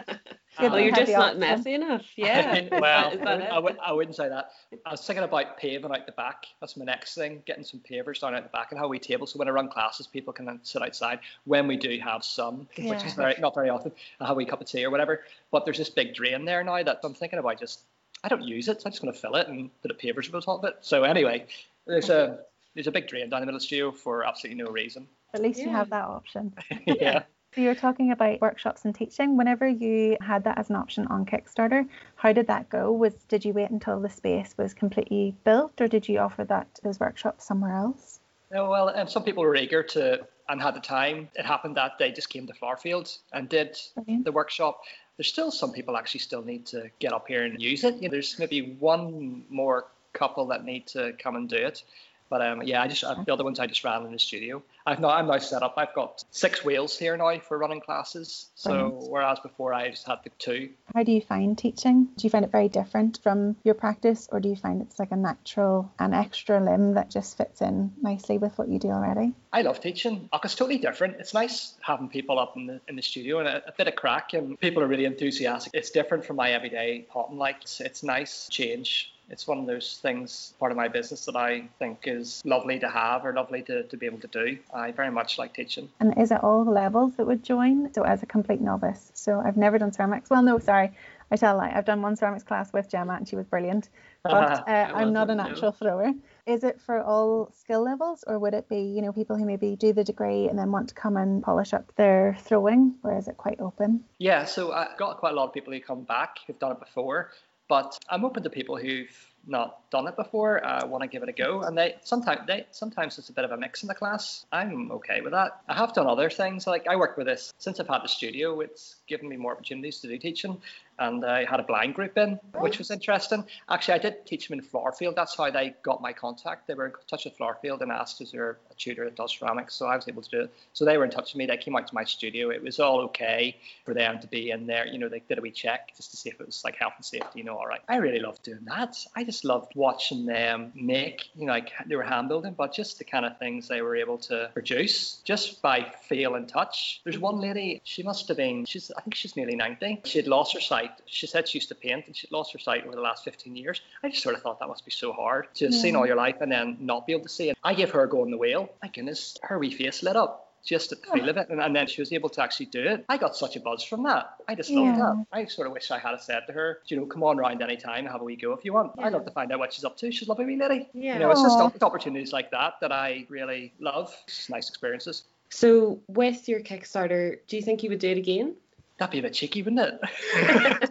[0.60, 1.40] Well, um, Well, you're just not option.
[1.40, 2.06] messy enough.
[2.16, 2.68] Yeah.
[2.80, 4.52] well, I, wouldn't- I, would, I wouldn't say that.
[4.86, 6.46] I was thinking about paving out the back.
[6.60, 9.26] That's my next thing, getting some pavers down out the back and how we table.
[9.28, 12.68] So when I run classes, people can then sit outside when we do have sun,
[12.78, 13.92] which is very not very often.
[14.20, 15.24] I have a wee cup of tea or whatever.
[15.52, 17.82] But there's this big drain there now that I'm thinking about just.
[18.22, 20.28] I don't use it, so I'm just going to fill it and put a pavers
[20.28, 20.76] over the top of it.
[20.82, 21.46] So anyway,
[21.88, 22.40] there's a
[22.74, 25.08] there's a big drain down the middle of the studio for absolutely no reason.
[25.34, 26.54] At least you have that option.
[26.86, 27.24] yeah.
[27.60, 29.36] So you're talking about workshops and teaching.
[29.36, 32.90] Whenever you had that as an option on Kickstarter, how did that go?
[32.90, 36.80] Was did you wait until the space was completely built, or did you offer that
[36.84, 38.22] those workshops somewhere else?
[38.50, 41.28] No, well, and some people were eager to and had the time.
[41.36, 44.24] It happened that they just came to Flowerfield and did Brilliant.
[44.24, 44.80] the workshop.
[45.18, 47.96] There's still some people actually still need to get up here and use it.
[47.96, 51.84] You know, there's maybe one more couple that need to come and do it.
[52.30, 54.62] But um, yeah, I just uh, the other ones I just ran in the studio.
[54.86, 55.74] I've now I'm now set up.
[55.78, 58.50] I've got six wheels here now for running classes.
[58.56, 59.12] So Brilliant.
[59.12, 60.70] whereas before I just had the two.
[60.94, 62.06] How do you find teaching?
[62.18, 65.12] Do you find it very different from your practice, or do you find it's like
[65.12, 69.34] a natural, an extra limb that just fits in nicely with what you do already?
[69.52, 70.30] I love teaching.
[70.44, 71.18] It's totally different.
[71.20, 73.96] It's nice having people up in the in the studio and a, a bit of
[73.96, 75.72] crack, and people are really enthusiastic.
[75.74, 77.38] It's different from my everyday potting.
[77.38, 79.14] Like, it's, it's nice change.
[79.30, 82.90] It's one of those things, part of my business that I think is lovely to
[82.90, 84.58] have or lovely to, to be able to do.
[84.74, 85.90] I very much like teaching.
[86.00, 87.94] And is it all levels that would join?
[87.94, 89.12] So as a complete novice.
[89.14, 90.30] So I've never done ceramics.
[90.30, 90.92] Well, no, sorry.
[91.32, 91.72] I tell a lie.
[91.74, 93.90] I've done one ceramics class with Gemma and she was brilliant.
[94.24, 96.12] But uh, I'm not a natural thrower.
[96.46, 99.78] Is it for all skill levels or would it be, you know, people who maybe
[99.78, 102.96] do the degree and then want to come and polish up their throwing?
[103.04, 104.04] Or is it quite open?
[104.18, 106.82] Yeah, so I've got quite a lot of people who come back who've done it
[106.82, 107.32] before,
[107.70, 109.16] but I'm open to people who've
[109.48, 111.62] not done it before, uh, I want to give it a go.
[111.62, 114.46] And they sometimes they sometimes it's a bit of a mix in the class.
[114.52, 115.62] I'm okay with that.
[115.70, 118.60] I have done other things like I work with this since I've had the studio.
[118.60, 120.62] It's given me more opportunities to do teaching
[121.00, 122.80] and I had a blind group in, which oh.
[122.80, 123.46] was interesting.
[123.70, 125.16] Actually, I did teach them in Flowerfield.
[125.16, 126.68] That's how they got my contact.
[126.68, 129.76] They were in touch with Flowerfield and asked, "Is there a tutor that does ceramics?"
[129.76, 130.54] So I was able to do it.
[130.74, 131.46] So they were in touch with me.
[131.46, 132.50] They came out to my studio.
[132.50, 134.86] It was all okay for them to be in there.
[134.86, 136.94] You know, they did a wee check just to see if it was like health
[136.98, 137.40] and safety.
[137.40, 137.82] You know, all right.
[137.88, 138.98] I really loved doing that.
[139.16, 141.30] I just loved watching them make.
[141.36, 143.96] You know, like they were hand building, but just the kind of things they were
[143.96, 147.02] able to produce just by feel and touch.
[147.04, 147.82] There's one lady.
[147.84, 148.66] She must have been.
[148.66, 148.92] She's.
[148.98, 150.02] I think she's nearly 90.
[150.04, 152.60] She had lost her sight she said she used to paint and she'd lost her
[152.60, 153.82] sight over the last 15 years.
[154.04, 155.82] I just sort of thought that must be so hard to have yeah.
[155.82, 157.58] seen all your life and then not be able to see it.
[157.64, 158.70] I gave her a go in the wheel.
[158.82, 161.14] My goodness, her wee face lit up just at the oh.
[161.14, 161.50] feel of it.
[161.50, 163.06] And, and, then she was able to actually do it.
[163.10, 164.34] I got such a buzz from that.
[164.48, 165.14] I just loved yeah.
[165.14, 165.26] that.
[165.32, 167.78] I sort of wish I had said to her, you know, come on round any
[167.78, 168.94] time, have a wee go if you want.
[168.98, 169.06] Yeah.
[169.06, 170.12] I'd love to find out what she's up to.
[170.12, 170.90] She's a lovely wee lady.
[170.94, 171.14] Yeah.
[171.14, 174.16] You know, it's just opportunities like that that I really love.
[174.28, 175.24] It's nice experiences.
[175.50, 178.56] So with your Kickstarter, do you think you would do it again?
[179.00, 180.00] That'd be a bit cheeky, wouldn't it?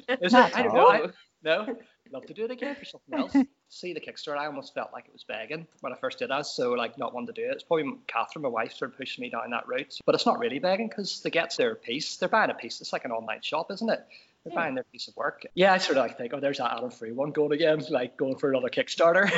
[0.23, 0.57] Is it?
[0.57, 0.89] I don't know.
[0.89, 1.07] I,
[1.45, 1.77] no,
[2.13, 3.37] love to do it again for something else.
[3.69, 6.47] See the Kickstarter, I almost felt like it was begging when I first did that.
[6.47, 7.53] So like not wanting to do it.
[7.53, 9.99] It's probably Catherine, my wife, sort of pushing me down that route.
[10.07, 12.17] But it's not really begging because they get their piece.
[12.17, 12.81] They're buying a piece.
[12.81, 14.07] It's like an online shop, isn't it?
[14.45, 14.61] They're yeah.
[14.61, 15.45] buying their piece of work.
[15.55, 18.17] Yeah, I sort of like think, oh, there's that Adam Frew one going again, like
[18.17, 19.29] going for another Kickstarter.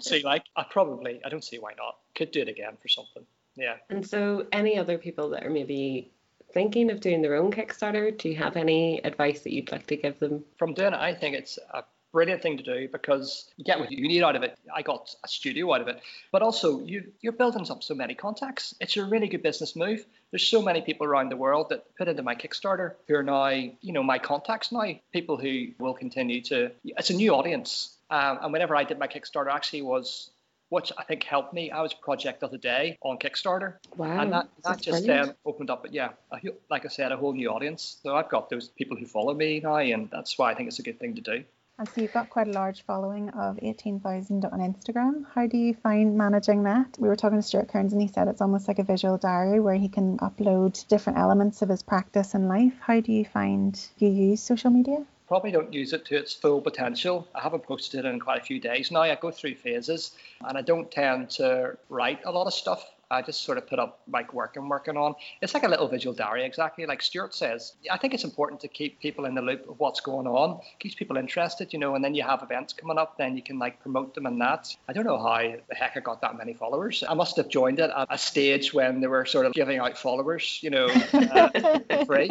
[0.00, 1.96] see, like I probably, I don't see why not.
[2.14, 3.26] Could do it again for something.
[3.56, 3.76] Yeah.
[3.90, 6.12] And so, any other people that are maybe
[6.56, 9.96] thinking of doing their own Kickstarter, do you have any advice that you'd like to
[9.96, 10.42] give them?
[10.56, 13.92] From doing it, I think it's a brilliant thing to do because you get what
[13.92, 14.58] you need out of it.
[14.74, 16.00] I got a studio out of it,
[16.32, 18.74] but also you you're building up so many contacts.
[18.80, 20.06] It's a really good business move.
[20.30, 23.48] There's so many people around the world that put into my Kickstarter who are now
[23.48, 24.94] you know my contacts now.
[25.12, 26.70] People who will continue to.
[26.86, 27.94] It's a new audience.
[28.08, 30.30] Um, and whenever I did my Kickstarter, actually was
[30.68, 31.70] which I think helped me.
[31.70, 33.74] I was project of the day on Kickstarter.
[33.96, 34.20] Wow.
[34.20, 36.38] And that, that just then opened up, but yeah, a,
[36.70, 37.98] like I said, a whole new audience.
[38.02, 40.78] So I've got those people who follow me now, and that's why I think it's
[40.78, 41.44] a good thing to do.
[41.78, 45.26] And so you've got quite a large following of 18,000 on Instagram.
[45.34, 46.96] How do you find managing that?
[46.98, 49.60] We were talking to Stuart Kearns and he said it's almost like a visual diary
[49.60, 52.72] where he can upload different elements of his practice and life.
[52.80, 55.04] How do you find you use social media?
[55.26, 57.26] Probably don't use it to its full potential.
[57.34, 59.02] I haven't posted it in quite a few days now.
[59.02, 60.12] I go through phases
[60.46, 62.84] and I don't tend to write a lot of stuff.
[63.10, 65.14] I just sort of put up like work I'm working on.
[65.40, 67.74] It's like a little visual diary, exactly like Stuart says.
[67.90, 70.94] I think it's important to keep people in the loop of what's going on, keeps
[70.94, 71.94] people interested, you know.
[71.94, 74.74] And then you have events coming up, then you can like promote them and that.
[74.88, 77.04] I don't know how the heck I got that many followers.
[77.08, 79.96] I must have joined it at a stage when they were sort of giving out
[79.96, 82.30] followers, you know, uh, free.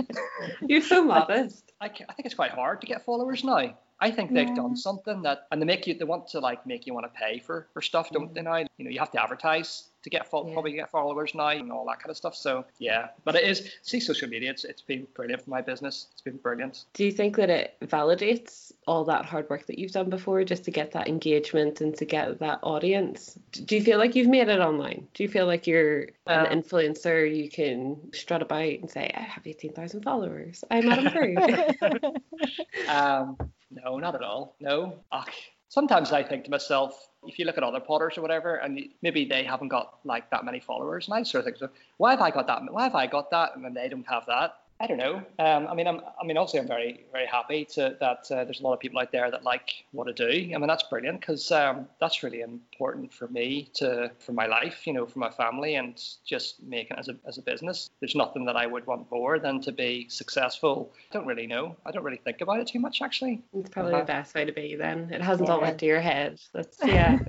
[0.68, 1.72] You're so modest.
[1.80, 3.78] I, I think it's quite hard to get followers now.
[4.00, 4.56] I think they've yeah.
[4.56, 7.20] done something that, and they make you, they want to like make you want to
[7.20, 8.42] pay for for stuff, don't they?
[8.42, 10.54] Now, you know, you have to advertise to get yeah.
[10.54, 12.36] probably get followers now and all that kind of stuff.
[12.36, 14.52] So yeah, but it is see social media.
[14.52, 16.08] It's it's been brilliant for my business.
[16.14, 16.86] It's been brilliant.
[16.94, 20.64] Do you think that it validates all that hard work that you've done before just
[20.66, 23.38] to get that engagement and to get that audience?
[23.52, 25.08] Do you feel like you've made it online?
[25.16, 27.36] Do you feel like you're an uh, influencer?
[27.36, 30.64] You can strut about and say, I have eighteen thousand followers.
[30.70, 31.36] I'm Adam Frew.
[32.88, 33.38] um,
[33.72, 34.56] no, not at all.
[34.60, 35.00] No.
[35.12, 35.34] Ach,
[35.70, 39.26] sometimes I think to myself, if you look at other potters or whatever, and maybe
[39.26, 42.32] they haven't got like that many followers, and I sort of think, why have I
[42.32, 42.62] got that?
[42.72, 44.56] Why have I got that, and then they don't have that?
[44.80, 45.24] I don't know.
[45.40, 48.60] Um, I mean, I'm, I mean, obviously, I'm very, very happy to, that uh, there's
[48.60, 50.28] a lot of people out there that like what I do.
[50.28, 54.86] I mean, that's brilliant because um, that's really important for me to, for my life,
[54.86, 57.90] you know, for my family, and just making it as a, as a business.
[58.02, 60.92] There's nothing that I would want more than to be successful.
[61.10, 61.78] I don't really know.
[61.86, 63.42] I don't really think about it too much, actually.
[63.54, 64.02] It's probably uh-huh.
[64.02, 64.76] the best way to be.
[64.76, 65.56] Then it hasn't yeah.
[65.56, 66.42] all went to your head.
[66.52, 67.20] That's yeah.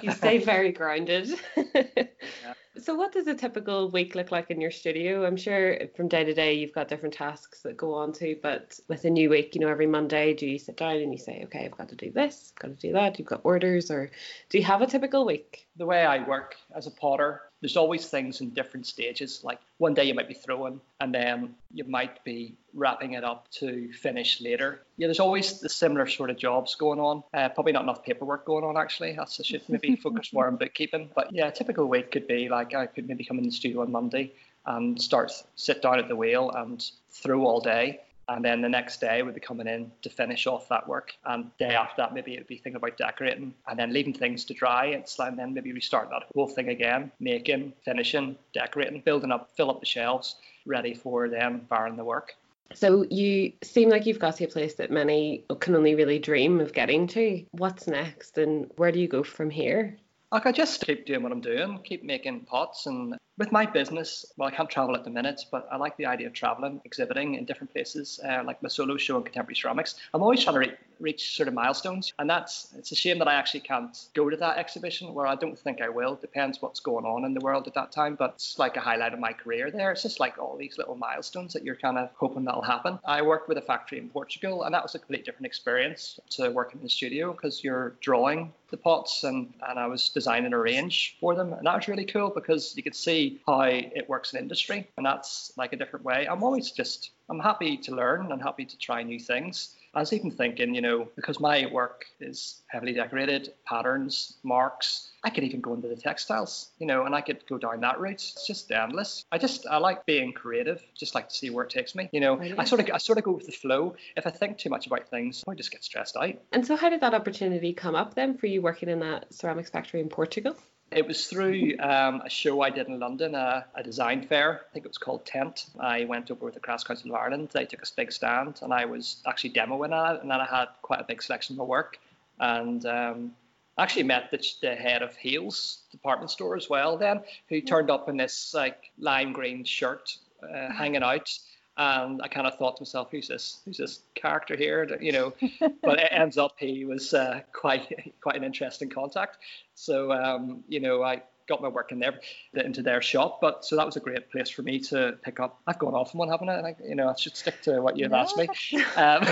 [0.02, 1.30] you stay very grounded.
[1.56, 2.54] yeah.
[2.80, 5.26] So, what does a typical week look like in your studio?
[5.26, 8.78] I'm sure from day to day you've got different tasks that go on to, but
[8.86, 11.42] with a new week, you know, every Monday, do you sit down and you say,
[11.44, 14.10] okay, I've got to do this, I've got to do that, you've got orders, or
[14.48, 15.66] do you have a typical week?
[15.76, 19.42] The way I work as a potter, there's always things in different stages.
[19.42, 23.50] Like one day you might be throwing, and then you might be wrapping it up
[23.52, 24.82] to finish later.
[24.96, 27.22] Yeah, there's always the similar sort of jobs going on.
[27.34, 29.12] Uh, probably not enough paperwork going on actually.
[29.12, 31.10] That's I should maybe focus more on bookkeeping.
[31.14, 33.82] But yeah, a typical week could be like I could maybe come in the studio
[33.82, 34.32] on Monday
[34.66, 39.00] and start sit down at the wheel and throw all day and then the next
[39.00, 41.14] day we'd be coming in to finish off that work.
[41.24, 44.54] And day after that, maybe it'd be thinking about decorating and then leaving things to
[44.54, 44.86] dry.
[44.86, 49.70] It's and then maybe restart that whole thing again, making, finishing, decorating, building up, fill
[49.70, 50.36] up the shelves,
[50.66, 52.34] ready for them firing the work.
[52.74, 56.60] So you seem like you've got to a place that many can only really dream
[56.60, 57.44] of getting to.
[57.52, 59.96] What's next and where do you go from here?
[60.30, 62.86] Like I just keep doing what I'm doing, keep making pots.
[62.86, 66.06] And with my business, well, I can't travel at the minute, but I like the
[66.06, 69.94] idea of traveling, exhibiting in different places, uh, like my solo show in contemporary ceramics.
[70.12, 73.28] I'm always trying to re- reach sort of milestones, and that's it's a shame that
[73.28, 75.14] I actually can't go to that exhibition.
[75.14, 76.16] Where I don't think I will.
[76.16, 79.14] Depends what's going on in the world at that time, but it's like a highlight
[79.14, 79.70] of my career.
[79.70, 82.98] There, it's just like all these little milestones that you're kind of hoping that'll happen.
[83.04, 86.50] I worked with a factory in Portugal, and that was a completely different experience to
[86.50, 90.58] working in the studio because you're drawing the pots and, and I was designing a
[90.58, 91.52] range for them.
[91.52, 94.86] And that was really cool because you could see how it works in industry.
[94.96, 96.26] And that's like a different way.
[96.28, 99.74] I'm always just, I'm happy to learn and happy to try new things.
[99.94, 105.30] I was even thinking, you know, because my work is heavily decorated, patterns, marks, I
[105.30, 108.14] could even go into the textiles, you know, and I could go down that route.
[108.14, 109.24] It's just endless.
[109.32, 112.08] I just I like being creative, just like to see where it takes me.
[112.12, 112.56] You know, really?
[112.56, 113.96] I sort of I sort of go with the flow.
[114.16, 116.34] If I think too much about things, I just get stressed out.
[116.52, 119.70] And so how did that opportunity come up then for you working in that ceramics
[119.70, 120.56] factory in Portugal?
[120.90, 124.62] It was through um, a show I did in London, a, a, design fair.
[124.70, 125.66] I think it was called Tent.
[125.78, 127.50] I went over with the Crafts Council of Ireland.
[127.52, 130.22] They took a big stand, and I was actually demoing at it.
[130.22, 131.98] And then I had quite a big selection of my work.
[132.40, 133.32] And um,
[133.76, 136.96] I actually met the, the, head of Heal's department store as well.
[136.96, 137.20] Then,
[137.50, 140.72] who turned up in this like lime green shirt, uh, mm-hmm.
[140.72, 141.38] hanging out
[141.78, 143.60] and I kind of thought to myself, who's this?
[143.64, 144.98] Who's this character here?
[145.00, 145.32] You know,
[145.82, 149.38] but it ends up he was uh, quite quite an interesting contact.
[149.74, 152.20] So um, you know, I got my work in there
[152.52, 153.40] into their shop.
[153.40, 155.60] But so that was a great place for me to pick up.
[155.66, 156.60] I've gone off on one, haven't I?
[156.60, 158.48] Like, you know, I should stick to what you've asked me.
[158.96, 159.22] Um,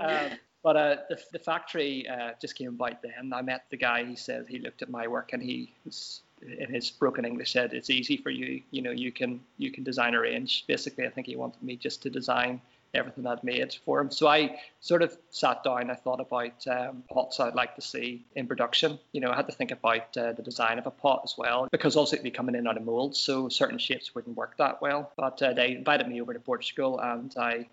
[0.00, 0.30] um,
[0.62, 3.32] but uh, the, the factory uh, just came about then.
[3.32, 4.04] I met the guy.
[4.04, 7.72] He said he looked at my work and he was in his broken English said
[7.72, 8.62] it's easy for you.
[8.70, 10.64] You know, you can you can design a range.
[10.66, 12.60] Basically, I think he wanted me just to design
[12.94, 14.10] everything I'd made for him.
[14.10, 15.90] So I sort of sat down.
[15.90, 18.98] I thought about um, pots I'd like to see in production.
[19.12, 21.68] You know, I had to think about uh, the design of a pot as well
[21.70, 24.80] because also it'd be coming in out of mold, so certain shapes wouldn't work that
[24.80, 25.12] well.
[25.16, 27.68] But uh, they invited me over to Portugal, and I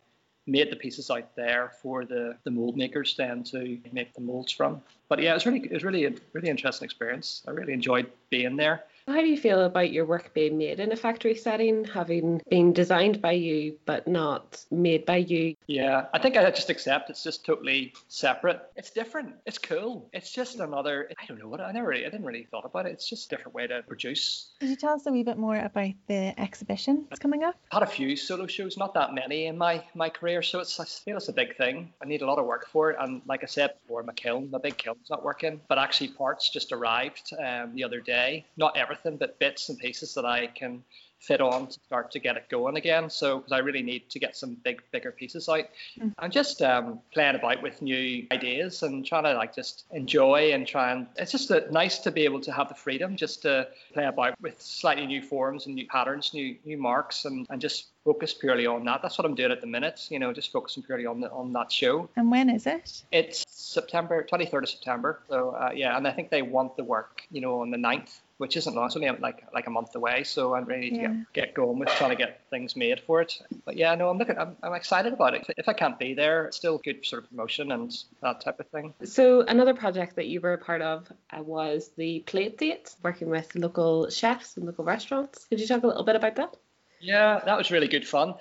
[0.47, 4.51] made the pieces out there for the, the mold makers then to make the molds
[4.51, 4.81] from.
[5.09, 7.43] But yeah, it was really it was really a really interesting experience.
[7.47, 8.83] I really enjoyed being there.
[9.07, 12.73] How do you feel about your work being made in a factory setting, having been
[12.73, 15.55] designed by you but not made by you?
[15.67, 18.61] Yeah, I think I just accept it's just totally separate.
[18.75, 19.35] It's different.
[19.45, 20.09] It's cool.
[20.11, 21.11] It's just another.
[21.21, 21.89] I don't know what I never.
[21.89, 22.93] Really, I didn't really thought about it.
[22.93, 24.49] It's just a different way to produce.
[24.59, 27.55] Could you tell us a wee bit more about the exhibition that's coming up?
[27.71, 30.79] I had a few solo shows, not that many in my my career, so it's
[30.79, 31.93] I feel it's a big thing.
[32.01, 34.49] I need a lot of work for it, and like I said before, my kiln,
[34.49, 38.47] my big kiln's not working, but actually parts just arrived um, the other day.
[38.57, 40.83] Not everything everything, but bits and pieces that I can
[41.19, 43.09] fit on to start to get it going again.
[43.09, 45.65] So, because I really need to get some big, bigger pieces out.
[45.99, 46.13] Mm.
[46.19, 50.67] I'm just um, playing about with new ideas and trying to like just enjoy and
[50.67, 53.67] try and it's just a, nice to be able to have the freedom just to
[53.93, 57.87] play about with slightly new forms and new patterns, new new marks, and, and just
[58.05, 59.01] focus purely on that.
[59.01, 60.07] That's what I'm doing at the minute.
[60.09, 62.09] You know, just focusing purely on the, on that show.
[62.15, 63.03] And when is it?
[63.11, 65.19] It's September, 23rd of September.
[65.29, 68.21] So uh, yeah, and I think they want the work, you know, on the 9th
[68.37, 68.87] which isn't long.
[68.87, 71.07] It's only like like a month away, so I'm ready to yeah.
[71.07, 73.41] get, get going with trying to get things made for it.
[73.63, 74.37] But yeah, no, I'm looking.
[74.37, 75.45] I'm, I'm excited about it.
[75.57, 78.67] If I can't be there, it's still good sort of promotion and that type of
[78.67, 78.93] thing.
[79.03, 83.29] So another project that you were a part of uh, was the plate date, working
[83.29, 85.45] with local chefs and local restaurants.
[85.45, 86.55] Could you talk a little bit about that?
[87.01, 88.35] Yeah, that was really good fun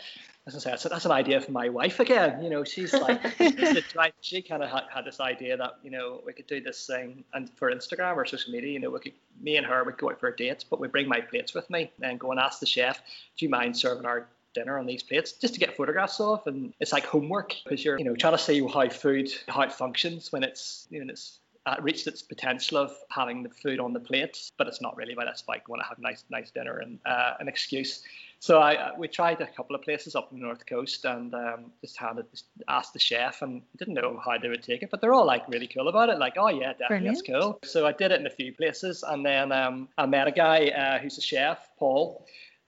[0.46, 2.42] as I say, that's, that's an idea for my wife again.
[2.42, 2.92] You know, she's
[3.94, 6.86] like, she kind of had, had, this idea that you know we could do this
[6.86, 8.72] thing and for Instagram or social media.
[8.72, 10.88] You know, we could, me and her would go out for a date, but we
[10.88, 13.00] bring my plates with me and go and ask the chef,
[13.38, 16.72] "Do you mind serving our dinner on these plates just to get photographs of and
[16.78, 20.30] it's like homework because you're you know trying to see how food how it functions
[20.30, 24.00] when it's you know it's uh, reached its potential of having the food on the
[24.00, 25.14] plate, but it's not really.
[25.14, 28.02] But it's like want to have nice, nice dinner and uh, an excuse.
[28.44, 31.72] So I uh, we tried a couple of places up the north coast and um,
[31.80, 32.26] just handed
[32.68, 35.48] asked the chef and didn't know how they would take it, but they're all like
[35.48, 36.18] really cool about it.
[36.18, 37.26] Like, oh yeah, definitely Brilliant.
[37.26, 37.58] that's cool.
[37.64, 40.68] So I did it in a few places, and then um, I met a guy
[40.68, 42.26] uh, who's a chef, Paul.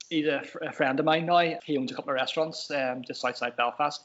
[0.09, 1.59] He's a, a, friend of mine now.
[1.63, 4.01] He owns a couple of restaurants um, just outside Belfast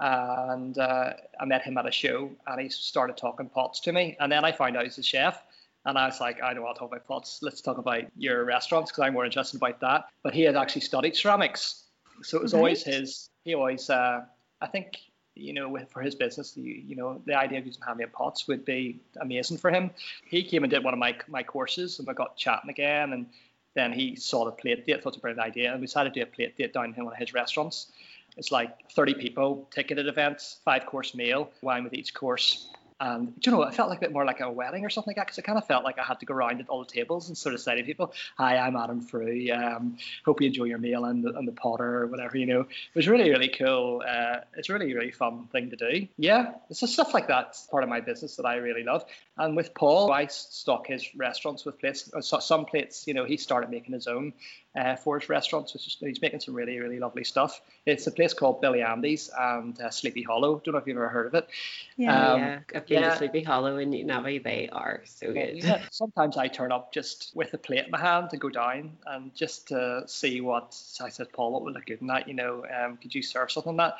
[0.00, 4.16] and uh, I met him at a show, and he started talking pots to me,
[4.20, 5.42] and then I found out he's a chef.
[5.86, 7.40] And I was like, I know I'll talk about pots.
[7.42, 10.06] Let's talk about your restaurants because I'm more interested about that.
[10.22, 11.84] But he had actually studied ceramics,
[12.22, 12.58] so it was right.
[12.58, 13.28] always his.
[13.44, 14.22] He always, uh,
[14.60, 14.96] I think,
[15.34, 18.64] you know, for his business, you, you know, the idea of using handmade pots would
[18.64, 19.90] be amazing for him.
[20.26, 23.26] He came and did one of my my courses, and we got chatting again, and
[23.74, 26.14] then he saw the plate date, thought it was a brilliant idea, and we decided
[26.14, 27.92] to do a plate date down in one of his restaurants.
[28.36, 32.68] It's like 30 people, ticketed events, five course meal, wine with each course.
[33.00, 35.10] And do you know, it felt like a bit more like a wedding or something
[35.10, 36.84] like that because it kind of felt like I had to go around at all
[36.84, 39.50] the tables and sort of say to people, "Hi, I'm Adam Frew.
[39.52, 42.60] Um, hope you enjoy your meal and the, and the potter or whatever." You know,
[42.60, 44.02] it was really really cool.
[44.06, 46.06] Uh, it's really really fun thing to do.
[46.18, 47.58] Yeah, it's just stuff like that.
[47.70, 49.04] Part of my business that I really love.
[49.36, 52.08] And with Paul, I stock his restaurants with plates.
[52.14, 54.32] Uh, some plates, you know, he started making his own
[54.76, 55.72] uh, for his restaurants.
[55.72, 57.60] Which is, he's making some really, really lovely stuff.
[57.84, 60.62] It's a place called Billy Andy's and uh, Sleepy Hollow.
[60.64, 61.48] Don't know if you've ever heard of it.
[61.96, 62.58] Yeah, um, yeah.
[62.76, 63.10] I've been yeah.
[63.10, 64.44] to Sleepy Hollow in Newtownabbey.
[64.44, 65.56] They are so good.
[65.56, 65.82] Yeah.
[65.90, 69.34] Sometimes I turn up just with a plate in my hand to go down and
[69.34, 72.28] just to see what I said, Paul, what would look good in that?
[72.28, 73.98] You know, um, could you serve something like that?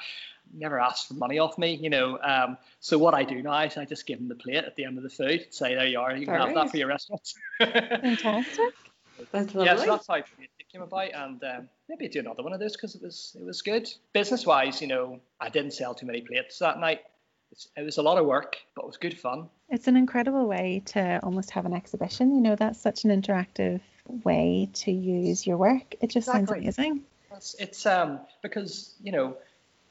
[0.53, 2.19] Never asked for money off me, you know.
[2.23, 4.85] Um, so what I do now is I just give them the plate at the
[4.85, 7.33] end of the food, say there you are, you can have that for your restaurant.
[7.59, 8.59] Fantastic.
[9.33, 9.67] That's lovely.
[9.67, 10.27] Yeah, so that's how it
[10.73, 13.63] came about, and um, maybe do another one of those because it was it was
[13.63, 13.89] good.
[14.13, 17.03] Business wise, you know, I didn't sell too many plates that night.
[17.53, 19.49] It's, it was a lot of work, but it was good fun.
[19.69, 22.35] It's an incredible way to almost have an exhibition.
[22.35, 23.81] You know, that's such an interactive
[24.25, 25.95] way to use your work.
[26.01, 26.65] It just exactly.
[26.65, 27.03] sounds amazing.
[27.33, 29.37] It's, it's um because you know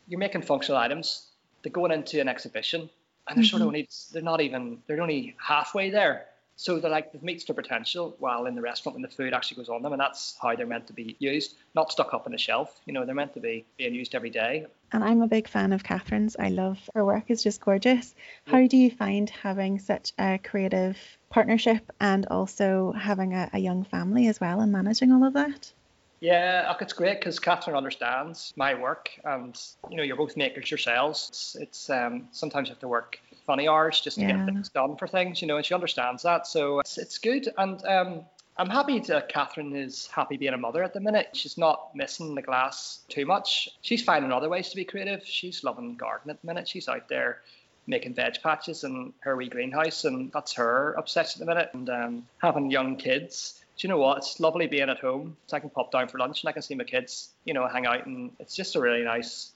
[0.08, 1.28] you're making functional items.
[1.62, 2.90] They're going into an exhibition,
[3.28, 3.50] and they're mm-hmm.
[3.50, 3.76] sort of mm-hmm.
[3.76, 6.26] only they're not even they're only halfway there.
[6.56, 9.58] So they're like they've meets their potential while in the restaurant when the food actually
[9.58, 12.34] goes on them, and that's how they're meant to be used, not stuck up on
[12.34, 12.80] a shelf.
[12.86, 14.68] You know, they're meant to be being used every day.
[14.92, 16.36] And I'm a big fan of Catherine's.
[16.38, 18.14] I love her work; it's just gorgeous.
[18.46, 20.98] How do you find having such a creative
[21.30, 25.74] partnership and also having a, a young family as well and managing all of that?
[26.24, 29.60] Yeah, it's great because Catherine understands my work, and
[29.90, 31.28] you know, you're both makers yourselves.
[31.28, 34.38] It's, it's um, sometimes you have to work funny hours just to yeah.
[34.38, 37.50] get things done for things, you know, and she understands that, so it's, it's good.
[37.58, 38.22] And um,
[38.56, 41.28] I'm happy that Catherine is happy being a mother at the minute.
[41.34, 43.68] She's not missing the glass too much.
[43.82, 45.26] She's finding other ways to be creative.
[45.26, 46.70] She's loving gardening at the minute.
[46.70, 47.42] She's out there
[47.86, 51.70] making veg patches in her wee greenhouse, and that's her obsession at the minute.
[51.74, 54.18] And um, having young kids do you know what?
[54.18, 55.36] It's lovely being at home.
[55.48, 57.68] So I can pop down for lunch and I can see my kids, you know,
[57.68, 59.52] hang out, and it's just a really nice.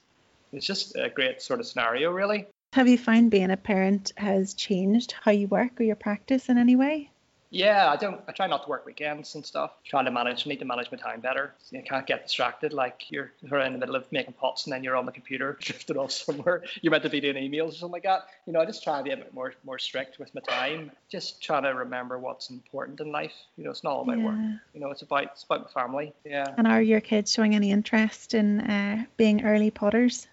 [0.52, 2.46] It's just a great sort of scenario, really.
[2.72, 6.58] Have you found being a parent has changed how you work or your practice in
[6.58, 7.10] any way?
[7.50, 8.20] Yeah, I don't.
[8.28, 9.70] I try not to work weekends and stuff.
[9.82, 11.54] Trying to manage, need to manage my time better.
[11.70, 12.74] You can't get distracted.
[12.74, 15.56] Like you're, you're in the middle of making pots and then you're on the computer,
[15.60, 16.64] drifted off somewhere.
[16.82, 18.26] You're meant to be doing emails or something like that.
[18.46, 20.90] You know, I just try to be a bit more more strict with my time.
[21.08, 23.34] Just trying to remember what's important in life.
[23.56, 24.24] You know, it's not all about yeah.
[24.26, 24.38] work.
[24.74, 26.12] You know, it's about it's about my family.
[26.26, 26.52] Yeah.
[26.58, 30.26] And are your kids showing any interest in uh, being early potters?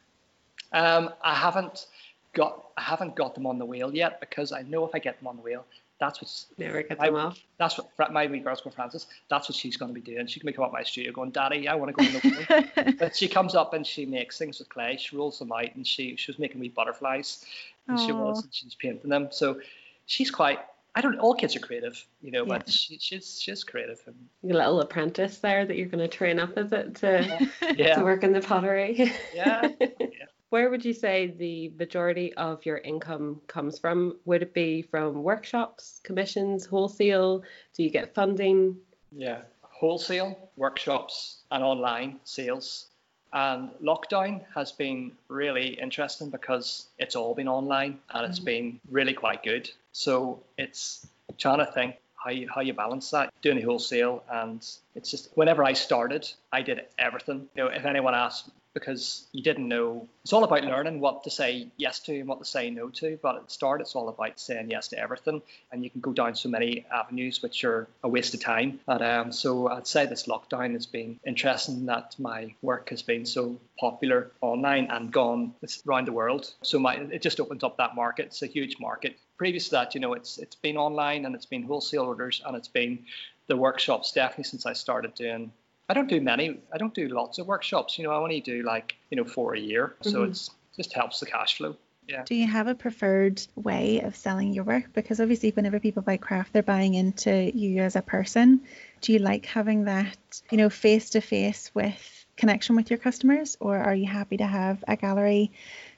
[0.74, 1.88] Um, I haven't
[2.34, 5.18] got I haven't got them on the wheel yet because I know if I get
[5.20, 5.66] them on the wheel,
[5.99, 7.39] that's what's never get them off.
[7.57, 9.07] That's what my wee girl's called Frances.
[9.29, 10.27] That's what she's going to be doing.
[10.27, 12.93] She can come up my studio going, "Daddy, I want to go in the wheel."
[12.99, 14.97] but she comes up and she makes things with clay.
[14.97, 17.45] She rolls them out, and she she was making me butterflies,
[17.87, 18.05] and Aww.
[18.05, 19.29] she was and she's painting them.
[19.31, 19.61] So
[20.05, 20.59] she's quite.
[20.97, 21.19] I don't.
[21.19, 22.57] All kids are creative, you know, yeah.
[22.57, 24.01] but she, she's she's creative.
[24.05, 27.95] And, Your little apprentice there that you're going to train up, is it to yeah.
[27.99, 29.13] to work in the pottery?
[29.33, 29.69] yeah.
[29.79, 30.24] yeah.
[30.49, 34.17] Where would you say the majority of your income comes from?
[34.25, 37.43] Would it be from workshops, commissions, wholesale?
[37.73, 38.77] Do you get funding?
[39.11, 42.87] Yeah, wholesale, workshops, and online sales.
[43.33, 48.45] And lockdown has been really interesting because it's all been online and it's mm-hmm.
[48.45, 49.69] been really quite good.
[49.91, 51.05] So it's
[51.37, 54.65] trying to think how you, how you balance that doing a wholesale and
[54.95, 59.41] it's just whenever I started I did everything you know if anyone asked because you
[59.41, 60.07] didn't know.
[60.23, 63.17] It's all about learning what to say yes to and what to say no to.
[63.23, 66.13] But at the start, it's all about saying yes to everything, and you can go
[66.13, 68.80] down so many avenues which are a waste of time.
[68.86, 73.26] But um, so I'd say this lockdown has been interesting that my work has been
[73.26, 75.55] so popular online and gone
[75.88, 76.53] around the world.
[76.61, 78.26] So my it just opens up that market.
[78.26, 79.17] It's a huge market.
[79.38, 82.57] Previous to that, you know, it's it's been online and it's been wholesale orders and
[82.57, 83.05] it's been
[83.47, 85.51] the workshops definitely since I started doing
[85.88, 86.59] I don't do many.
[86.73, 87.97] I don't do lots of workshops.
[87.97, 89.95] You know, I only do like you know four a year.
[90.01, 90.31] So mm-hmm.
[90.31, 91.75] it's just helps the cash flow.
[92.07, 92.23] Yeah.
[92.23, 94.93] Do you have a preferred way of selling your work?
[94.93, 98.61] Because obviously, whenever people buy craft, they're buying into you as a person.
[99.01, 100.17] Do you like having that,
[100.51, 104.45] you know, face to face with connection with your customers, or are you happy to
[104.45, 105.51] have a gallery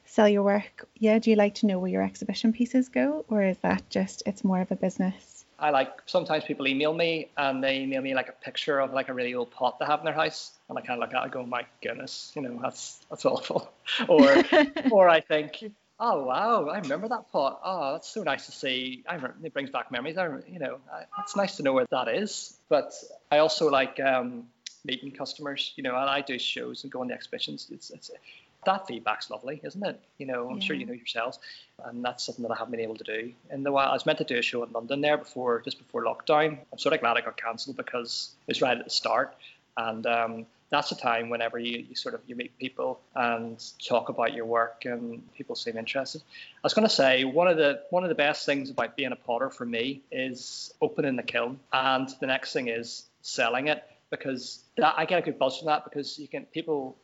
[0.06, 0.88] sell your work?
[0.96, 1.20] Yeah.
[1.20, 4.44] Do you like to know where your exhibition pieces go, or is that just it's
[4.44, 5.37] more of a business?
[5.60, 9.10] I like sometimes people email me and they email me like a picture of like
[9.10, 11.22] a really old pot they have in their house, and I kind of look at
[11.22, 13.72] it and go, my goodness, you know, that's that's awful.
[14.08, 14.44] or
[14.92, 15.64] or I think,
[16.00, 17.60] oh wow, I remember that pot.
[17.64, 19.04] Oh, that's so nice to see.
[19.08, 20.18] I remember, it brings back memories.
[20.18, 22.56] I, you know, I, it's nice to know where that is.
[22.70, 22.94] But
[23.32, 24.44] I also like um,
[24.86, 25.74] meeting customers.
[25.76, 27.68] You know, and I do shows and go on the exhibitions.
[27.72, 28.12] It's it's
[28.68, 30.00] that feedback's lovely, isn't it?
[30.18, 30.64] You know, I'm yeah.
[30.64, 31.40] sure you know yourselves,
[31.86, 33.90] and that's something that I haven't been able to do in the while.
[33.90, 36.60] I was meant to do a show in London there before, just before lockdown.
[36.72, 39.36] I'm sort of glad I got cancelled because it was right at the start,
[39.78, 44.10] and um, that's a time whenever you, you sort of you meet people and talk
[44.10, 46.22] about your work and people seem interested.
[46.22, 49.14] I was going to say one of the one of the best things about being
[49.14, 53.84] a potter for me is opening the kiln, and the next thing is selling it
[54.10, 56.98] because that, I get a good buzz from that because you can people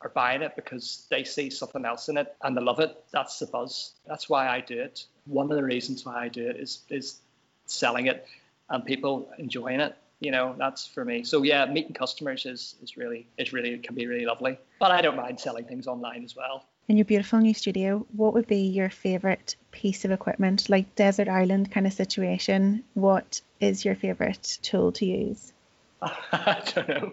[0.00, 2.96] are buying it because they see something else in it and they love it.
[3.12, 3.92] That's the buzz.
[4.06, 5.04] That's why I do it.
[5.26, 7.18] One of the reasons why I do it is is
[7.66, 8.26] selling it
[8.70, 12.96] and people enjoying it you know that's for me so yeah meeting customers is is
[12.96, 16.34] really is really can be really lovely but i don't mind selling things online as
[16.34, 20.94] well in your beautiful new studio what would be your favorite piece of equipment like
[20.96, 25.52] desert island kind of situation what is your favorite tool to use
[26.00, 27.12] I don't know.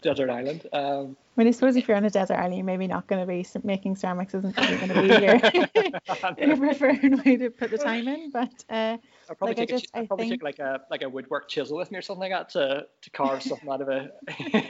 [0.00, 0.66] Desert island.
[0.72, 3.20] Um, I mean, I suppose if you're on a desert island, you're maybe not going
[3.20, 4.34] to be making ceramics.
[4.34, 8.30] Isn't going to be your, your preferred way to put the time in.
[8.30, 8.96] But uh,
[9.28, 10.40] I'll probably, like take, just, a, I'll probably think...
[10.40, 13.10] take like a like a woodwork chisel with me or something like that to, to
[13.10, 14.10] carve something out of a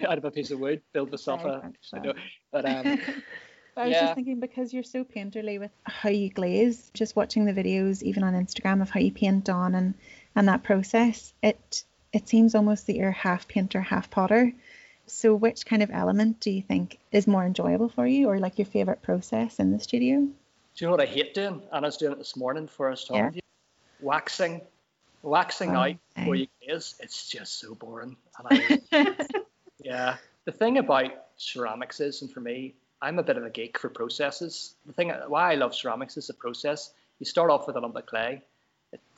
[0.09, 1.73] out of a piece of wood, build myself a.
[1.95, 2.13] You know,
[2.51, 3.01] but um,
[3.75, 4.01] But I was yeah.
[4.03, 8.23] just thinking because you're so painterly with how you glaze, just watching the videos even
[8.23, 9.95] on Instagram of how you paint on and
[10.37, 14.53] and that process, it it seems almost that you're half painter, half potter.
[15.07, 18.59] So which kind of element do you think is more enjoyable for you or like
[18.59, 20.21] your favorite process in the studio?
[20.21, 20.33] Do
[20.77, 21.63] you know what I hate doing?
[21.73, 23.31] And I was doing it this morning for us talking yeah.
[23.35, 23.41] you.
[24.01, 24.63] Waxing.
[25.23, 28.17] Waxing oh, out before you glaze, it's just so boring.
[28.45, 28.81] I,
[29.79, 30.17] yeah.
[30.45, 33.89] The thing about ceramics is, and for me, I'm a bit of a geek for
[33.89, 34.75] processes.
[34.87, 36.93] The thing why I love ceramics is the process.
[37.21, 38.43] You start off with a lump of clay,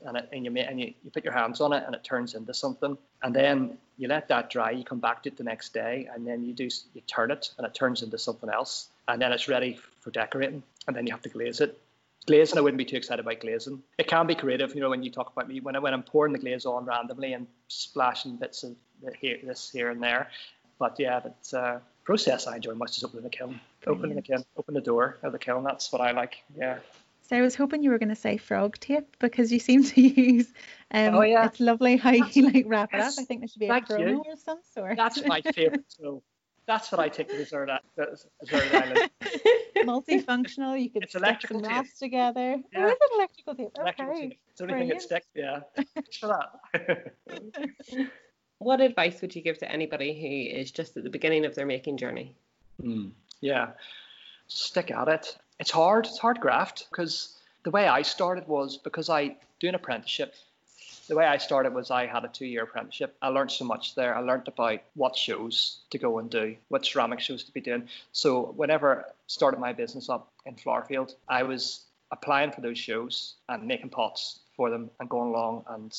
[0.05, 2.35] and, it, and you and you, you put your hands on it and it turns
[2.35, 2.97] into something.
[3.23, 6.27] And then you let that dry you come back to it the next day and
[6.27, 6.65] then you do
[6.95, 8.89] you turn it and it turns into something else.
[9.09, 11.79] And then it's ready for decorating and then you have to glaze it.
[12.27, 13.83] Glazing I wouldn't be too excited about glazing.
[13.99, 16.03] It can be creative you know when you talk about me when, I, when I'm
[16.03, 18.77] pouring the glaze on randomly and splashing bits of
[19.21, 20.31] here, this here and there.
[20.79, 23.61] But yeah the uh, process I enjoy much is opening the kiln.
[23.87, 26.79] Opening the kiln open the door of the kiln that's what I like yeah
[27.29, 30.01] so I was hoping you were going to say frog tape because you seem to
[30.23, 30.47] use.
[30.91, 33.15] Um, oh yeah, it's lovely how you like wrap it up.
[33.19, 34.33] I think there should be a promo you.
[34.33, 34.97] of some sort.
[34.97, 36.23] That's my favourite tool.
[36.67, 38.31] That's what I take to Desert, Desert
[38.75, 39.11] Island.
[39.79, 40.81] Multifunctional.
[40.83, 42.57] You could it's stick some wraps together.
[42.73, 42.79] Yeah.
[42.79, 43.71] Oh, is it electrical tape?
[43.79, 44.29] Electrical okay.
[44.29, 44.41] Tape.
[44.49, 45.27] It's the only thing that sticks.
[45.35, 45.61] Yeah.
[46.21, 47.13] for that.
[48.59, 51.67] what advice would you give to anybody who is just at the beginning of their
[51.67, 52.35] making journey?
[52.83, 53.11] Mm,
[53.43, 53.73] yeah,
[54.47, 56.07] stick at it it's hard.
[56.07, 60.35] It's hard graft because the way I started was because I do an apprenticeship.
[61.09, 63.15] The way I started was I had a two-year apprenticeship.
[63.21, 64.17] I learned so much there.
[64.17, 67.89] I learned about what shows to go and do, what ceramic shows to be doing.
[68.13, 73.35] So whenever I started my business up in Flowerfield, I was applying for those shows
[73.49, 75.95] and making pots for them and going along and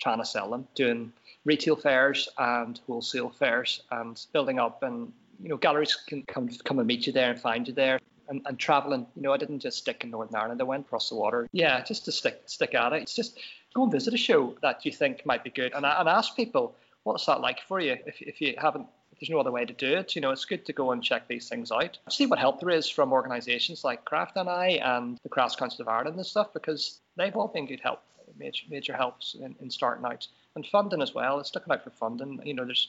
[0.00, 1.12] trying to sell them, doing
[1.44, 6.78] retail fairs and wholesale fairs and building up and you know galleries can come come
[6.78, 9.06] and meet you there and find you there and, and traveling.
[9.16, 10.60] You know, I didn't just stick in Northern Ireland.
[10.60, 11.48] I went across the water.
[11.52, 13.02] Yeah, just to stick stick at it.
[13.02, 13.38] It's just
[13.74, 16.74] go and visit a show that you think might be good, and, and ask people
[17.04, 18.86] what's that like for you if, if you haven't.
[19.12, 21.02] If there's no other way to do it, you know, it's good to go and
[21.02, 21.98] check these things out.
[22.08, 25.88] See what help there is from organisations like Craft NI and the Crafts Council of
[25.88, 28.00] Ireland and stuff, because they've all been good help,
[28.38, 31.40] major major helps in, in starting out and funding as well.
[31.40, 32.40] It's looking out for funding.
[32.44, 32.88] You know, there's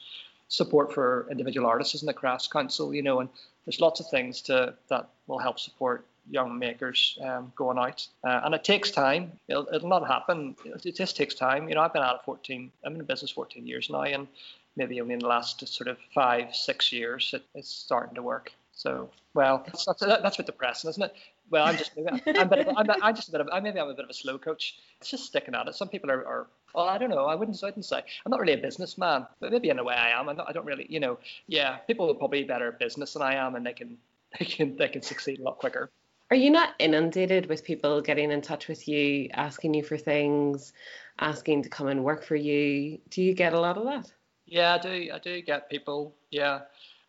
[0.50, 3.30] support for individual artists in the Crafts Council, you know, and
[3.66, 8.06] there's lots of things to that will help support young makers um, going out.
[8.24, 9.32] Uh, and it takes time.
[9.48, 10.56] It'll, it'll not happen.
[10.66, 11.70] It just takes time.
[11.70, 14.28] You know, I've been out of 14, I'm in business 14 years now, and
[14.76, 18.52] maybe only in the last sort of five, six years, it, it's starting to work.
[18.74, 21.16] So, well, that's, that's, that's a bit depressing, isn't it?
[21.50, 23.80] Well, I'm just, maybe I'm, a bit of, I'm, I'm just a bit of, maybe
[23.80, 24.78] I'm a bit of a slow coach.
[25.00, 25.76] It's just sticking at it.
[25.76, 27.26] Some people are, are well, I don't know.
[27.26, 27.98] I wouldn't, I wouldn't say.
[27.98, 30.30] I'm not really a businessman, but maybe in a way I am.
[30.30, 33.22] I'm not, I don't really, you know, yeah, people are probably better at business than
[33.22, 33.98] I am and they can,
[34.40, 35.90] they can, they can succeed a lot quicker.
[36.32, 40.74] Are you not inundated with people getting in touch with you, asking you for things,
[41.20, 43.00] asking to come and work for you?
[43.10, 44.12] Do you get a lot of that?
[44.46, 45.10] Yeah, I do.
[45.12, 46.16] I do get people.
[46.30, 46.60] Yeah,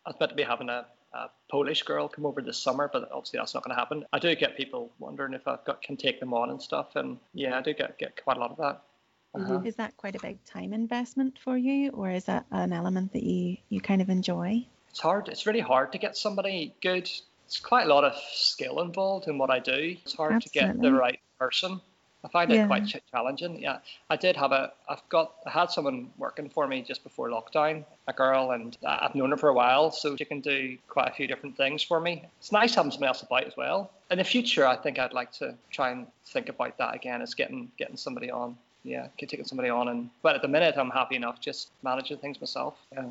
[0.05, 3.11] I was meant to be having a a Polish girl come over this summer, but
[3.11, 4.05] obviously that's not going to happen.
[4.13, 7.57] I do get people wondering if I can take them on and stuff, and yeah,
[7.57, 8.81] I do get get quite a lot of that.
[9.33, 9.61] Uh-huh.
[9.63, 13.23] Is that quite a big time investment for you, or is that an element that
[13.23, 14.65] you you kind of enjoy?
[14.89, 15.29] It's hard.
[15.29, 17.09] It's really hard to get somebody good.
[17.45, 19.97] It's quite a lot of skill involved in what I do.
[20.03, 20.73] It's hard Absolutely.
[20.73, 21.81] to get the right person.
[22.23, 23.59] I find it quite ch- challenging.
[23.59, 24.71] Yeah, I did have a.
[24.87, 25.33] I've got.
[25.45, 29.37] I had someone working for me just before lockdown, a girl, and I've known her
[29.37, 32.23] for a while, so she can do quite a few different things for me.
[32.39, 33.91] It's nice having somebody else about as well.
[34.11, 37.33] In the future, I think I'd like to try and think about that again, as
[37.33, 38.55] getting getting somebody on.
[38.83, 42.39] Yeah, taking somebody on, and but at the minute, I'm happy enough just managing things
[42.41, 42.75] myself.
[42.91, 43.05] Yeah.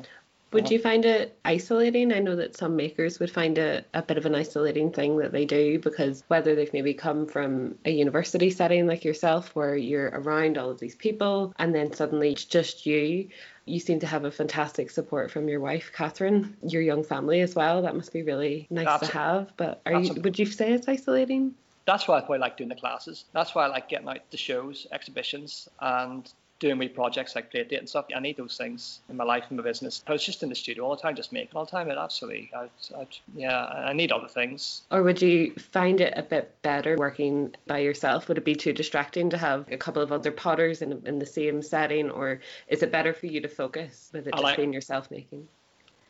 [0.53, 0.73] Would uh-huh.
[0.73, 2.11] you find it isolating?
[2.11, 5.31] I know that some makers would find it a bit of an isolating thing that
[5.31, 10.09] they do because whether they've maybe come from a university setting like yourself where you're
[10.09, 13.29] around all of these people and then suddenly it's just you,
[13.65, 17.55] you seem to have a fantastic support from your wife, Catherine, your young family as
[17.55, 17.81] well.
[17.81, 19.53] That must be really nice to have.
[19.55, 21.55] But are that's you a- would you say it's isolating?
[21.85, 23.25] that's why I quite like doing the classes.
[23.33, 26.31] That's why I like getting out to shows, exhibitions, and
[26.61, 28.05] doing wee projects like plate date and stuff.
[28.15, 30.01] I need those things in my life and my business.
[30.07, 31.89] I was just in the studio all the time, just making all the time.
[31.89, 34.83] It absolutely, I, I, yeah, I need other things.
[34.91, 38.29] Or would you find it a bit better working by yourself?
[38.29, 41.25] Would it be too distracting to have a couple of other potters in, in the
[41.25, 42.09] same setting?
[42.09, 45.11] Or is it better for you to focus with it I just like- being yourself
[45.11, 45.47] making?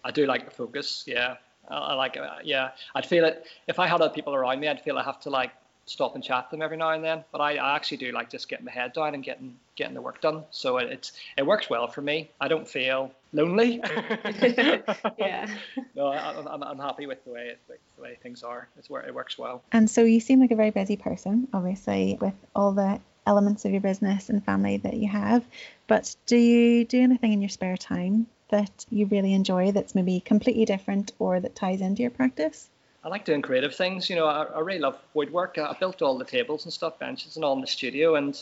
[0.04, 1.04] I do like the focus.
[1.08, 1.36] Yeah,
[1.70, 2.18] I, I like.
[2.44, 4.68] Yeah, I'd feel it if I had other people around me.
[4.68, 5.52] I'd feel I have to like
[5.86, 7.24] stop and chat to them every now and then.
[7.32, 10.02] But I, I actually do like just getting my head down and getting getting the
[10.02, 10.44] work done.
[10.52, 12.30] So it, it's it works well for me.
[12.40, 13.82] I don't feel lonely.
[15.18, 15.48] Yeah.
[15.96, 18.68] No, I, I'm, I'm happy with the way it, the way things are.
[18.78, 19.62] It's where it works well.
[19.72, 23.72] And so you seem like a very busy person, obviously, with all the elements of
[23.72, 25.44] your business and family that you have.
[25.88, 30.20] But do you do anything in your spare time that you really enjoy that's maybe
[30.20, 32.70] completely different or that ties into your practice?
[33.04, 34.10] I like doing creative things.
[34.10, 35.58] You know, I, I really love woodwork.
[35.58, 38.14] I built all the tables and stuff, benches and all in the studio.
[38.16, 38.40] And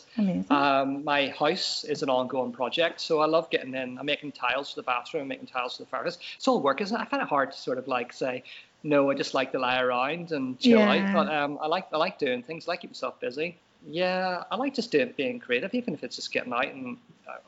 [0.49, 3.97] um, my house is an ongoing project, so I love getting in.
[3.97, 6.17] I'm making tiles for the bathroom, making tiles for the fireplace.
[6.35, 6.99] It's all work, isn't it?
[7.01, 8.43] I find it hard to sort of like say,
[8.83, 11.05] no, I just like to lie around and chill Yeah.
[11.05, 11.13] out.
[11.13, 12.67] But um, I like I like doing things.
[12.67, 13.57] I like keep myself busy.
[13.87, 16.97] Yeah, I like just doing being creative, even if it's just getting out and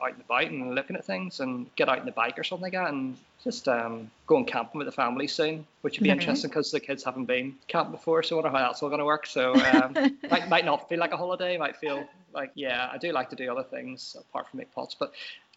[0.02, 2.62] out and about and looking at things and get out in the bike or something
[2.62, 6.20] like that and just um, going camping with the family soon, which would be Nice.
[6.20, 9.00] interesting because the kids haven't been camping before, so I wonder how that's all going
[9.00, 9.26] to work.
[9.26, 9.96] So um,
[10.30, 13.36] might, might not feel like a holiday, might feel like yeah, I do like to
[13.36, 15.12] do other things apart from make pots, but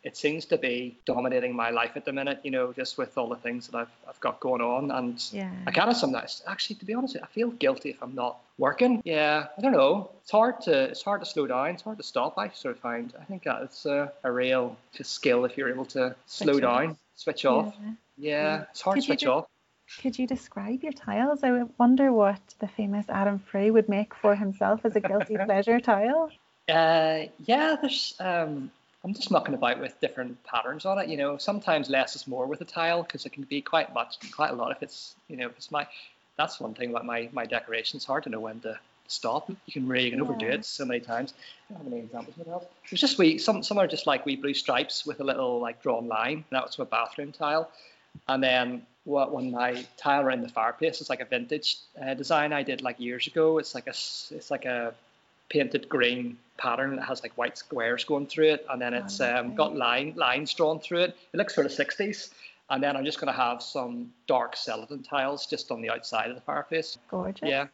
[0.05, 2.39] it seems to be dominating my life at the minute.
[2.43, 5.51] You know, just with all the things that I've I've got going on, and Yeah.
[5.67, 9.01] I kind of sometimes actually, to be honest, I feel guilty if I'm not working.
[9.03, 10.11] Yeah, I don't know.
[10.21, 11.69] It's hard to it's hard to slow down.
[11.71, 12.37] It's hard to stop.
[12.37, 13.13] I sort of find.
[13.19, 16.79] I think that it's a, a real skill if you're able to slow Switch off.
[16.83, 17.75] down, switch off.
[17.83, 17.91] Yeah.
[18.17, 19.47] Yeah, it's hard Could to switch do- off.
[20.01, 21.43] Could you describe your tiles?
[21.43, 25.79] I wonder what the famous Adam Frew would make for himself as a guilty pleasure
[25.79, 26.31] tile.
[26.67, 28.15] Uh, yeah, there's.
[28.19, 28.71] Um,
[29.05, 31.07] I'm just mucking about with different patterns on it.
[31.09, 34.17] You know, sometimes less is more with a tile because it can be quite much,
[34.31, 34.71] quite a lot.
[34.71, 35.87] If it's, you know, if it's my,
[36.37, 37.97] that's one thing about my my decoration.
[37.97, 39.47] It's hard to know when to stop.
[39.49, 41.35] You can really you can overdo it so many times.
[41.69, 42.35] I don't have any examples.
[42.35, 42.65] What else?
[42.89, 45.83] There's just we Some some are just like wee blue stripes with a little like
[45.83, 46.43] drawn line.
[46.49, 47.69] That was my bathroom tile,
[48.27, 52.53] and then what when my tile around the fireplace is like a vintage uh, design
[52.53, 53.59] I did like years ago.
[53.59, 54.95] It's like a it's like a
[55.49, 59.55] painted green pattern that has like white squares going through it, and then it's um,
[59.55, 61.17] got line lines drawn through it.
[61.33, 62.31] It looks sort of 60s.
[62.69, 66.29] And then I'm just going to have some dark celadon tiles just on the outside
[66.29, 66.97] of the fireplace.
[67.11, 67.47] Gorgeous.
[67.47, 67.67] Yeah.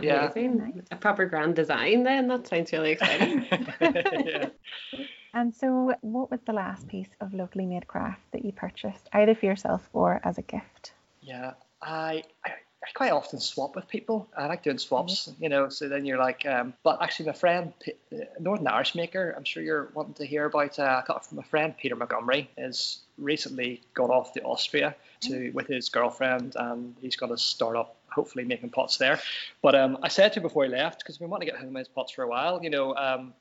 [0.00, 0.30] Yeah.
[0.30, 0.56] Amazing.
[0.58, 0.84] Nice.
[0.90, 2.28] A proper grand design then.
[2.28, 3.46] That sounds really exciting.
[3.50, 4.48] yeah.
[5.34, 9.34] And so, what was the last piece of locally made craft that you purchased, either
[9.34, 10.92] for yourself or as a gift?
[11.20, 12.52] Yeah, I, I
[12.84, 14.28] I quite often swap with people.
[14.36, 15.70] I like doing swaps, you know.
[15.70, 17.72] So then you're like, um, but actually, my friend,
[18.12, 20.78] uh, Northern Irish maker, I'm sure you're wanting to hear about.
[20.78, 22.50] Uh, I got from my friend Peter Montgomery.
[22.58, 27.76] Has recently gone off to Austria to with his girlfriend, and he's going to start
[27.76, 29.18] up, hopefully making pots there.
[29.62, 31.74] But um, I said to him before he left, because we want to get him
[31.74, 32.94] his pots for a while, you know.
[32.94, 33.32] Um,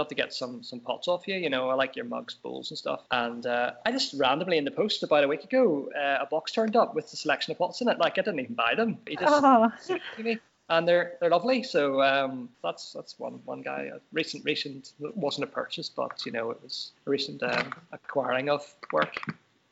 [0.00, 1.36] love to get some some pots off you.
[1.36, 3.02] You know, I like your mugs, bowls, and stuff.
[3.10, 6.52] And uh, I just randomly in the post about a week ago, uh, a box
[6.52, 7.98] turned up with a selection of pots in it.
[7.98, 8.98] Like I didn't even buy them.
[9.06, 10.38] He just Oh, to me,
[10.70, 11.62] and they're they're lovely.
[11.62, 13.90] So um, that's that's one one guy.
[13.94, 18.48] A recent recent wasn't a purchase, but you know it was a recent um, acquiring
[18.48, 19.16] of work.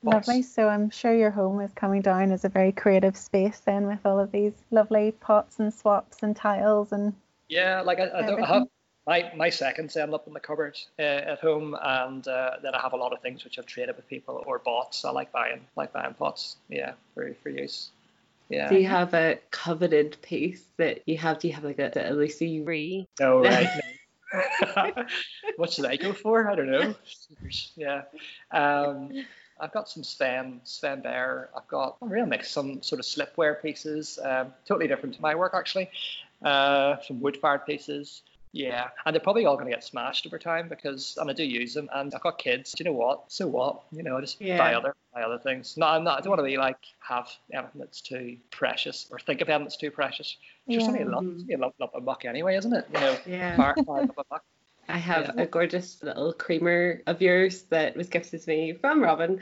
[0.05, 0.29] Pots.
[0.29, 0.43] lovely.
[0.43, 3.99] So, I'm sure your home is coming down as a very creative space then with
[4.05, 7.15] all of these lovely pots and swaps and tiles and
[7.49, 8.69] Yeah, like I, I don't I have.
[9.09, 11.03] My my seconds end up in the cupboard uh,
[11.33, 14.07] at home, and uh, then I have a lot of things which I've traded with
[14.07, 14.95] people or bought.
[14.95, 16.57] So I like buying like buying pots.
[16.69, 17.89] Yeah, for for use.
[18.51, 18.69] Yeah.
[18.69, 21.39] Do you have a coveted piece that you have?
[21.39, 23.09] Do you have like a, a Lucie Rie?
[23.19, 23.81] Oh right.
[25.57, 26.51] what should I go for?
[26.51, 26.95] I don't know.
[27.77, 28.03] Yeah.
[28.51, 29.25] Um,
[29.59, 31.49] I've got some Sven Svend Bayer.
[31.57, 32.51] I've got a real mix.
[32.51, 35.89] Some sort of slipware pieces, um, totally different to my work actually.
[36.43, 38.23] Uh, some wood fired pieces.
[38.53, 41.45] Yeah, and they're probably all going to get smashed over time because, and I do
[41.45, 42.73] use them, and I've got kids.
[42.73, 43.25] Do you know what?
[43.29, 43.83] So what?
[43.93, 44.59] You know, just Yeah.
[44.59, 45.77] buy other buy other things.
[45.77, 46.19] No, I'm not.
[46.19, 49.65] I don't want to be like have anything that's too precious or think of anything
[49.65, 50.37] that's too precious.
[50.67, 51.11] It's just only a Yeah.
[51.11, 51.41] lump, Mhm.
[51.43, 52.87] only a lump, lump of muck anyway, isn't it?
[52.93, 53.57] You know, Yeah.
[53.57, 54.45] fire, fire lump of muck.
[54.91, 55.43] I have Yeah.
[55.43, 59.41] a gorgeous little creamer of yours that was gifted to me from Robin.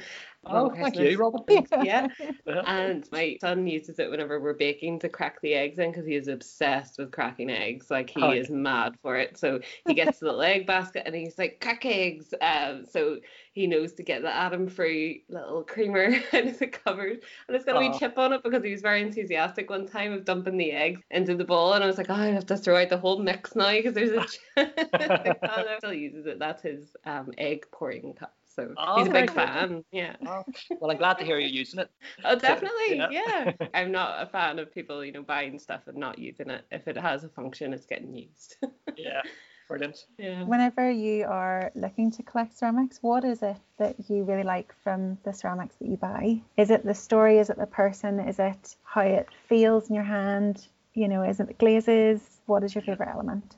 [0.49, 1.43] Oh, thank you, Robin.
[1.85, 2.09] Yeah.
[2.47, 2.63] Yeah.
[2.67, 6.15] And my son uses it whenever we're baking to crack the eggs in because he
[6.15, 7.91] is obsessed with cracking eggs.
[7.91, 9.37] Like he Oh, is mad for it.
[9.37, 12.33] So he gets the little egg basket and he's like, crack eggs.
[12.41, 13.19] Um, so
[13.53, 17.23] he knows to get the Adam Frew little creamer out of the cupboard.
[17.49, 17.99] And it's got a wee Oh.
[17.99, 21.35] chip on it because he was very enthusiastic one time of dumping the eggs into
[21.35, 21.73] the bowl.
[21.73, 23.95] And I was like, oh, I have to throw out the whole mix now because
[23.95, 25.41] there's a chip.
[25.79, 26.39] still uses it.
[26.39, 28.35] That's his um, egg pouring cup.
[28.57, 29.47] So Oh, he's a very big good.
[29.47, 29.85] fan.
[29.93, 30.17] Yeah.
[30.27, 30.45] Oh,
[30.81, 31.91] well, I'm glad to hear you're using it.
[32.25, 32.97] Oh, definitely.
[32.97, 33.09] Yeah.
[33.11, 33.53] Yeah.
[33.75, 36.65] I'm not a fan of people, you know, buying stuff and not using it.
[36.71, 38.57] If it has a function, it's getting used.
[38.97, 39.21] Yeah,
[39.69, 39.99] brilliant.
[40.17, 40.45] yeah.
[40.45, 45.19] Whenever you are looking to collect ceramics, what is it that you really like from
[45.23, 46.41] the ceramics that you buy?
[46.57, 47.39] Is it the story?
[47.39, 48.21] Is it the person?
[48.21, 50.67] Is it how it feels in your hand?
[50.95, 52.41] You know, is it the glazes?
[52.47, 53.55] What is your favorite element?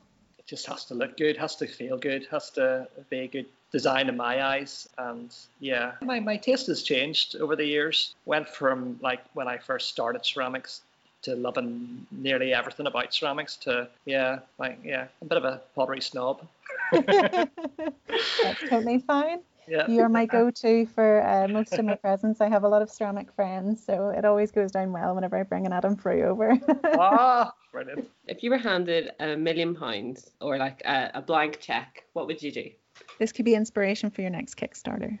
[0.49, 3.45] It just has to look good, has to feel good, has to be a good
[3.71, 4.89] design in my eyes.
[4.97, 8.15] And yeah, my, my taste has changed over the years.
[8.25, 10.81] Went from like when I first started ceramics
[11.21, 16.01] to loving nearly everything about ceramics to yeah, like yeah, a bit of a pottery
[16.01, 16.47] snob.
[16.91, 19.41] That's totally fine.
[19.69, 19.87] Yeah.
[19.87, 22.41] You're my go-to for uh, most of my presents.
[22.41, 25.43] I have a lot of ceramic friends, so it always goes down well whenever I
[25.43, 26.57] bring an Adam Frew over.
[26.97, 28.09] ah, brilliant.
[28.27, 32.41] If you were handed a million pounds or like a, a blank check, what would
[32.41, 32.69] you do?
[33.17, 35.19] this could be inspiration for your next Kickstarter.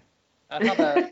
[0.49, 1.11] I'd have a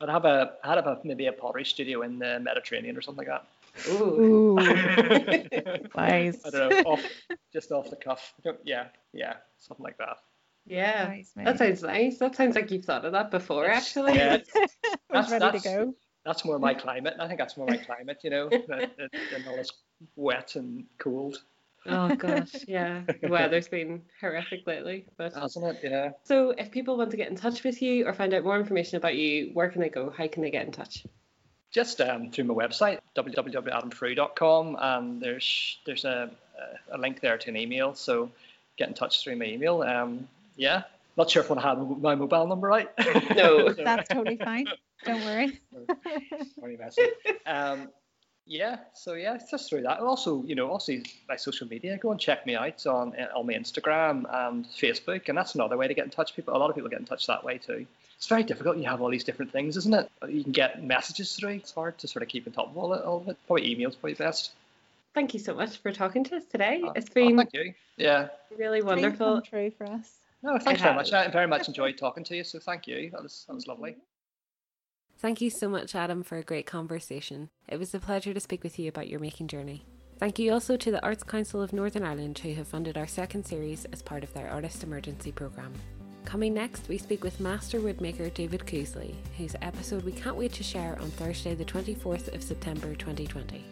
[0.00, 3.26] I'd have a I'd have a maybe a pottery studio in the Mediterranean or something
[3.26, 3.42] like
[3.90, 4.02] Ooh.
[4.20, 5.90] Ooh, that.
[5.94, 6.40] wise.
[6.44, 7.04] I don't know, off,
[7.52, 8.34] just off the cuff.
[8.64, 10.18] Yeah, yeah, something like that.
[10.68, 11.08] Yeah.
[11.08, 11.32] Nice.
[11.36, 12.18] That sounds nice.
[12.18, 14.14] That sounds like you've thought of that before, actually.
[14.16, 15.94] Yeah, I was That's- to go.
[16.24, 17.14] that's more my climate.
[17.18, 19.70] I think that's more my climate, you know, than than all this
[20.16, 21.38] wet and cold,
[21.86, 23.02] Oh gosh, yeah.
[23.22, 25.78] The weather's been horrific lately, but hasn't it?
[25.90, 26.10] Yeah.
[26.24, 28.96] so if people want to get in touch with you or find out more information
[28.98, 30.10] about you, where can they go?
[30.10, 31.06] How can they get in touch?
[31.70, 36.30] Just um, through my website, www.adamfrew.com, and there's there's a,
[36.92, 37.94] a link there to an email.
[37.94, 38.30] So
[38.76, 39.82] get in touch through my email.
[39.82, 40.28] Um,
[40.58, 40.82] yeah.
[41.16, 42.88] Not sure if I want to have my mobile number right.
[43.34, 43.72] No.
[43.72, 44.66] So- That's totally fine.
[45.04, 45.60] Don't worry.
[46.60, 47.10] Funny message.
[47.46, 47.88] Um,
[48.46, 50.00] yeah, so yeah, it's just through that.
[50.00, 50.94] Also, you know, also
[51.28, 51.98] my social media.
[51.98, 55.86] Go and check me out on on my Instagram and Facebook, and that's another way
[55.86, 56.34] to get in touch.
[56.34, 57.86] People, a lot of people get in touch that way too.
[58.16, 58.78] It's very difficult.
[58.78, 60.10] You have all these different things, isn't it?
[60.28, 61.50] You can get messages through.
[61.50, 63.36] It's hard to sort of keep on top of all, it, all of it.
[63.46, 64.52] Probably emails probably best.
[65.14, 66.80] Thank you so much for talking to us today.
[66.84, 67.74] Oh, It's oh, been thank you.
[67.96, 68.28] Yeah.
[68.56, 69.34] really wonderful.
[69.34, 70.10] come true for us.
[70.42, 71.12] No, thanks very much.
[71.12, 72.44] I very much enjoyed talking to you.
[72.44, 73.10] So thank you.
[73.10, 73.96] That was that was lovely.
[75.18, 77.50] Thank you so much, Adam, for a great conversation.
[77.68, 79.84] It was a pleasure to speak with you about your making journey.
[80.18, 83.44] Thank you also to the Arts Council of Northern Ireland, who have funded our second
[83.44, 85.74] series as part of their Artist Emergency Programme.
[86.24, 90.62] Coming next, we speak with master woodmaker David Coosley, whose episode we can't wait to
[90.62, 93.64] share on Thursday, the 24th of September 2020.